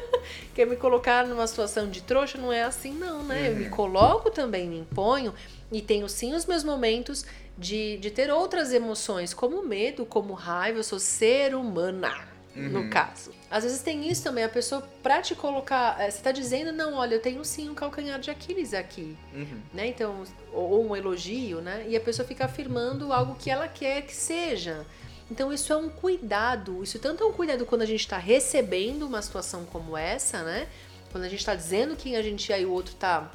Quer 0.54 0.66
me 0.66 0.74
colocar 0.76 1.26
numa 1.26 1.46
situação 1.46 1.88
de 1.90 2.02
trouxa? 2.02 2.38
Não 2.38 2.50
é 2.52 2.62
assim, 2.62 2.92
não, 2.92 3.22
né? 3.22 3.50
Eu 3.50 3.56
me 3.56 3.68
coloco 3.68 4.30
também, 4.30 4.66
me 4.68 4.78
imponho. 4.78 5.34
E 5.70 5.82
tenho 5.82 6.08
sim 6.08 6.34
os 6.34 6.46
meus 6.46 6.64
momentos 6.64 7.26
de, 7.58 7.98
de 7.98 8.10
ter 8.10 8.30
outras 8.30 8.72
emoções, 8.72 9.34
como 9.34 9.62
medo, 9.62 10.06
como 10.06 10.32
raiva. 10.32 10.78
Eu 10.78 10.82
sou 10.84 10.98
ser 10.98 11.54
humana, 11.54 12.26
no 12.56 12.88
caso. 12.88 13.30
Às 13.50 13.64
vezes 13.64 13.82
tem 13.82 14.08
isso 14.10 14.22
também, 14.24 14.42
a 14.42 14.48
pessoa 14.48 14.82
pra 15.02 15.20
te 15.20 15.34
colocar. 15.34 16.00
eh, 16.00 16.10
Você 16.10 16.22
tá 16.22 16.32
dizendo, 16.32 16.72
não, 16.72 16.94
olha, 16.94 17.16
eu 17.16 17.20
tenho 17.20 17.44
sim 17.44 17.68
um 17.68 17.74
calcanhar 17.74 18.18
de 18.18 18.30
Aquiles 18.30 18.72
aqui. 18.72 19.16
Uhum. 19.34 19.60
Né? 19.74 19.88
Então, 19.88 20.24
ou, 20.52 20.70
ou 20.70 20.88
um 20.88 20.96
elogio, 20.96 21.60
né? 21.60 21.84
E 21.86 21.96
a 21.96 22.00
pessoa 22.00 22.26
fica 22.26 22.46
afirmando 22.46 23.12
algo 23.12 23.34
que 23.38 23.50
ela 23.50 23.68
quer 23.68 24.02
que 24.02 24.14
seja. 24.16 24.86
Então, 25.30 25.52
isso 25.52 25.72
é 25.72 25.76
um 25.76 25.88
cuidado. 25.88 26.82
Isso 26.82 26.98
tanto 26.98 27.22
é 27.22 27.26
um 27.26 27.32
cuidado 27.32 27.64
quando 27.64 27.82
a 27.82 27.86
gente 27.86 28.00
está 28.00 28.18
recebendo 28.18 29.04
uma 29.04 29.22
situação 29.22 29.64
como 29.64 29.96
essa, 29.96 30.42
né? 30.42 30.66
Quando 31.12 31.24
a 31.24 31.28
gente 31.28 31.40
está 31.40 31.54
dizendo 31.54 31.96
quem 31.96 32.16
a 32.16 32.22
gente 32.22 32.52
é 32.52 32.60
e 32.60 32.66
o 32.66 32.72
outro 32.72 32.94
tá 32.94 33.30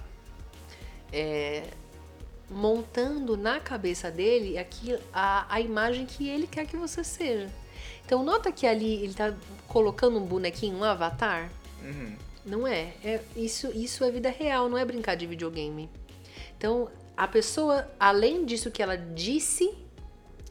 é, 1.12 1.64
montando 2.50 3.38
na 3.38 3.60
cabeça 3.60 4.12
dele 4.12 4.58
aqui 4.58 4.98
a, 5.14 5.46
a 5.50 5.62
imagem 5.62 6.06
que 6.06 6.28
ele 6.28 6.48
quer 6.48 6.66
que 6.66 6.76
você 6.76 7.04
seja. 7.04 7.50
Então, 8.06 8.24
nota 8.24 8.52
que 8.52 8.68
ali 8.68 9.04
ele 9.04 9.14
tá 9.14 9.34
colocando 9.68 10.18
um 10.18 10.26
bonequinho, 10.26 10.78
um 10.78 10.84
avatar. 10.84 11.50
Uhum. 11.82 12.16
Não 12.46 12.68
é. 12.68 12.94
é 13.04 13.22
isso, 13.36 13.72
isso 13.74 14.04
é 14.04 14.12
vida 14.12 14.30
real, 14.30 14.70
não 14.70 14.78
é 14.78 14.86
brincar 14.86 15.16
de 15.16 15.26
videogame. 15.26 15.90
Então, 16.58 16.90
a 17.18 17.28
pessoa, 17.28 17.90
além 18.00 18.46
disso 18.46 18.70
que 18.70 18.84
ela 18.84 18.96
disse, 18.96 19.74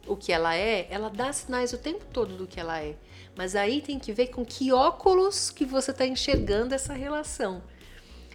o 0.07 0.15
que 0.15 0.31
ela 0.31 0.55
é, 0.55 0.87
ela 0.89 1.09
dá 1.09 1.31
sinais 1.33 1.73
o 1.73 1.77
tempo 1.77 2.05
todo 2.13 2.35
do 2.35 2.47
que 2.47 2.59
ela 2.59 2.79
é. 2.81 2.95
Mas 3.35 3.55
aí 3.55 3.81
tem 3.81 3.99
que 3.99 4.13
ver 4.13 4.27
com 4.27 4.45
que 4.45 4.71
óculos 4.71 5.49
que 5.51 5.65
você 5.65 5.91
está 5.91 6.05
enxergando 6.05 6.73
essa 6.73 6.93
relação. 6.93 7.61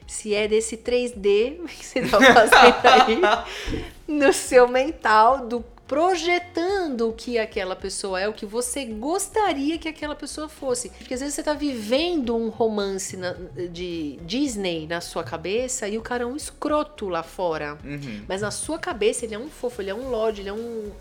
Se 0.06 0.34
é 0.34 0.46
desse 0.48 0.76
3D 0.76 1.64
que 1.68 1.86
você 1.86 2.02
tá 2.02 2.18
fazendo 2.20 2.84
aí 2.84 3.84
no 4.08 4.32
seu 4.32 4.66
mental, 4.68 5.46
do 5.46 5.64
projetando 5.86 7.08
o 7.08 7.12
que 7.12 7.36
aquela 7.36 7.74
pessoa 7.74 8.20
é, 8.20 8.28
o 8.28 8.32
que 8.32 8.46
você 8.46 8.84
gostaria 8.84 9.76
que 9.76 9.88
aquela 9.88 10.14
pessoa 10.14 10.48
fosse. 10.48 10.88
Porque 10.90 11.14
às 11.14 11.18
vezes 11.20 11.34
você 11.34 11.42
tá 11.42 11.52
vivendo 11.52 12.36
um 12.36 12.48
romance 12.48 13.16
na- 13.16 13.34
de 13.72 14.16
Disney 14.22 14.86
na 14.86 15.00
sua 15.00 15.24
cabeça 15.24 15.88
e 15.88 15.98
o 15.98 16.00
cara 16.02 16.22
é 16.22 16.26
um 16.26 16.36
escroto 16.36 17.08
lá 17.08 17.24
fora. 17.24 17.76
Uhum. 17.84 18.24
Mas 18.28 18.40
na 18.42 18.52
sua 18.52 18.78
cabeça 18.78 19.24
ele 19.24 19.34
é 19.34 19.38
um 19.38 19.48
fofo, 19.48 19.82
ele 19.82 19.90
é 19.90 19.94
um 19.94 20.10
lorde, 20.10 20.42
ele 20.42 20.48
é 20.50 20.52
um. 20.52 20.92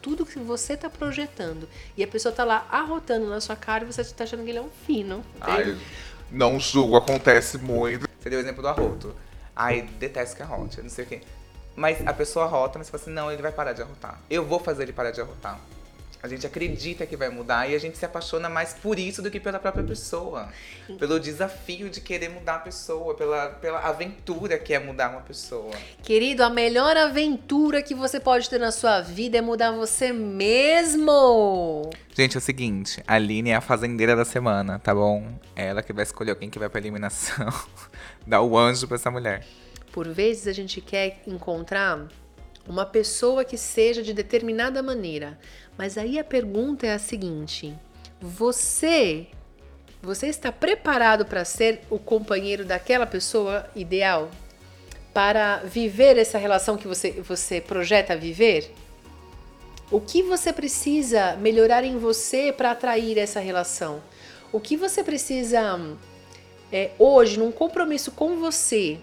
Tudo 0.00 0.24
que 0.24 0.38
você 0.38 0.76
tá 0.76 0.88
projetando. 0.88 1.68
E 1.96 2.02
a 2.02 2.08
pessoa 2.08 2.34
tá 2.34 2.44
lá 2.44 2.66
arrotando 2.70 3.28
na 3.28 3.40
sua 3.40 3.56
cara 3.56 3.84
e 3.84 3.86
você 3.86 4.02
tá 4.04 4.24
achando 4.24 4.44
que 4.44 4.50
ele 4.50 4.58
é 4.58 4.62
um 4.62 4.70
fino. 4.86 5.24
Ai, 5.40 5.76
não 6.30 6.58
julgo, 6.58 6.96
acontece 6.96 7.58
muito. 7.58 8.08
Você 8.18 8.30
deu 8.30 8.38
o 8.38 8.42
exemplo 8.42 8.62
do 8.62 8.68
arroto. 8.68 9.14
Ai, 9.54 9.82
detesto 9.82 10.36
que 10.36 10.42
arrote, 10.42 10.80
não 10.80 10.88
sei 10.88 11.04
o 11.04 11.08
quê. 11.08 11.20
Mas 11.76 12.06
a 12.06 12.12
pessoa 12.12 12.44
arrota, 12.46 12.78
mas 12.78 12.86
você 12.86 12.90
fala 12.92 13.02
assim, 13.02 13.12
não, 13.12 13.32
ele 13.32 13.42
vai 13.42 13.52
parar 13.52 13.72
de 13.72 13.82
arrotar. 13.82 14.20
Eu 14.28 14.44
vou 14.44 14.58
fazer 14.58 14.84
ele 14.84 14.92
parar 14.92 15.10
de 15.10 15.20
arrotar. 15.20 15.58
A 16.22 16.28
gente 16.28 16.46
acredita 16.46 17.06
que 17.06 17.16
vai 17.16 17.30
mudar 17.30 17.68
e 17.70 17.74
a 17.74 17.78
gente 17.78 17.96
se 17.96 18.04
apaixona 18.04 18.48
mais 18.50 18.74
por 18.74 18.98
isso 18.98 19.22
do 19.22 19.30
que 19.30 19.40
pela 19.40 19.58
própria 19.58 19.82
pessoa. 19.82 20.50
Pelo 20.98 21.18
desafio 21.18 21.88
de 21.88 22.02
querer 22.02 22.28
mudar 22.28 22.56
a 22.56 22.58
pessoa, 22.58 23.14
pela, 23.14 23.48
pela 23.48 23.78
aventura 23.78 24.58
que 24.58 24.74
é 24.74 24.78
mudar 24.78 25.10
uma 25.10 25.22
pessoa. 25.22 25.72
Querido, 26.02 26.44
a 26.44 26.50
melhor 26.50 26.94
aventura 26.94 27.80
que 27.82 27.94
você 27.94 28.20
pode 28.20 28.50
ter 28.50 28.60
na 28.60 28.70
sua 28.70 29.00
vida 29.00 29.38
é 29.38 29.40
mudar 29.40 29.72
você 29.72 30.12
mesmo. 30.12 31.88
Gente, 32.14 32.36
é 32.36 32.38
o 32.38 32.42
seguinte, 32.42 33.02
a 33.06 33.14
Aline 33.14 33.50
é 33.50 33.54
a 33.56 33.60
fazendeira 33.62 34.14
da 34.14 34.26
semana, 34.26 34.78
tá 34.78 34.94
bom? 34.94 35.26
É 35.56 35.68
ela 35.68 35.82
que 35.82 35.92
vai 35.92 36.02
escolher 36.02 36.36
quem 36.36 36.50
que 36.50 36.58
vai 36.58 36.68
pra 36.68 36.80
eliminação. 36.80 37.48
Dá 38.26 38.42
o 38.42 38.58
anjo 38.58 38.86
pra 38.86 38.96
essa 38.96 39.10
mulher. 39.10 39.46
Por 39.90 40.06
vezes 40.06 40.46
a 40.46 40.52
gente 40.52 40.82
quer 40.82 41.22
encontrar 41.26 42.06
uma 42.68 42.86
pessoa 42.86 43.44
que 43.44 43.56
seja 43.56 44.02
de 44.02 44.12
determinada 44.12 44.82
maneira. 44.82 45.38
Mas 45.80 45.96
aí 45.96 46.18
a 46.18 46.24
pergunta 46.24 46.86
é 46.86 46.92
a 46.92 46.98
seguinte: 46.98 47.74
você 48.20 49.26
você 50.02 50.26
está 50.26 50.52
preparado 50.52 51.24
para 51.24 51.42
ser 51.42 51.80
o 51.88 51.98
companheiro 51.98 52.66
daquela 52.66 53.06
pessoa 53.06 53.66
ideal? 53.74 54.30
Para 55.14 55.56
viver 55.64 56.18
essa 56.18 56.36
relação 56.36 56.76
que 56.76 56.86
você, 56.86 57.12
você 57.12 57.62
projeta 57.62 58.14
viver? 58.14 58.70
O 59.90 60.02
que 60.02 60.22
você 60.22 60.52
precisa 60.52 61.34
melhorar 61.36 61.82
em 61.82 61.96
você 61.96 62.52
para 62.52 62.72
atrair 62.72 63.16
essa 63.16 63.40
relação? 63.40 64.02
O 64.52 64.60
que 64.60 64.76
você 64.76 65.02
precisa 65.02 65.80
é, 66.70 66.90
hoje, 66.98 67.38
num 67.38 67.50
compromisso 67.50 68.10
com 68.10 68.36
você? 68.38 68.98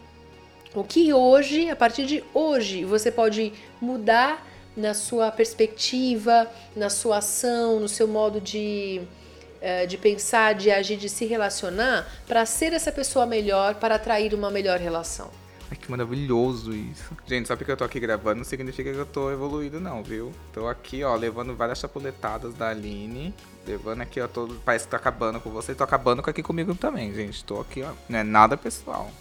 O 0.75 0.83
que 0.83 1.11
hoje, 1.11 1.71
a 1.71 1.75
partir 1.75 2.05
de 2.05 2.23
hoje, 2.35 2.85
você 2.85 3.11
pode 3.11 3.51
mudar 3.81 4.46
na 4.77 4.93
sua 4.93 5.31
perspectiva, 5.31 6.47
na 6.75 6.89
sua 6.89 7.17
ação, 7.17 7.79
no 7.79 7.89
seu 7.89 8.07
modo 8.07 8.39
de 8.39 9.01
é, 9.59 9.87
de 9.87 9.97
pensar, 9.97 10.53
de 10.53 10.69
agir, 10.69 10.97
de 10.97 11.09
se 11.09 11.25
relacionar 11.25 12.07
para 12.27 12.45
ser 12.45 12.73
essa 12.73 12.91
pessoa 12.91 13.25
melhor, 13.25 13.75
para 13.75 13.95
atrair 13.95 14.35
uma 14.35 14.51
melhor 14.51 14.79
relação. 14.79 15.31
Ai, 15.69 15.75
que 15.75 15.89
maravilhoso 15.91 16.73
isso. 16.73 17.11
Gente, 17.25 17.47
só 17.47 17.55
porque 17.55 17.71
eu 17.71 17.75
tô 17.75 17.83
aqui 17.83 17.99
gravando 17.99 18.37
não 18.37 18.43
significa 18.45 18.91
que 18.93 18.97
eu 18.97 19.05
tô 19.05 19.31
evoluído, 19.31 19.79
não, 19.79 20.01
viu? 20.01 20.31
Tô 20.53 20.67
aqui, 20.67 21.03
ó, 21.03 21.15
levando 21.15 21.55
várias 21.55 21.79
chapuletadas 21.79 22.53
da 22.53 22.69
Aline. 22.69 23.33
Levando 23.65 24.01
aqui, 24.01 24.21
ó, 24.21 24.27
todo. 24.27 24.61
Parece 24.63 24.85
que 24.85 24.91
tô 24.91 24.95
acabando 24.95 25.41
com 25.41 25.49
você. 25.49 25.75
Tô 25.75 25.83
acabando 25.83 26.21
aqui 26.25 26.41
comigo 26.41 26.73
também, 26.73 27.13
gente. 27.13 27.43
Tô 27.43 27.59
aqui, 27.59 27.83
ó. 27.83 27.91
Não 28.07 28.19
é 28.19 28.23
nada 28.23 28.55
pessoal. 28.55 29.11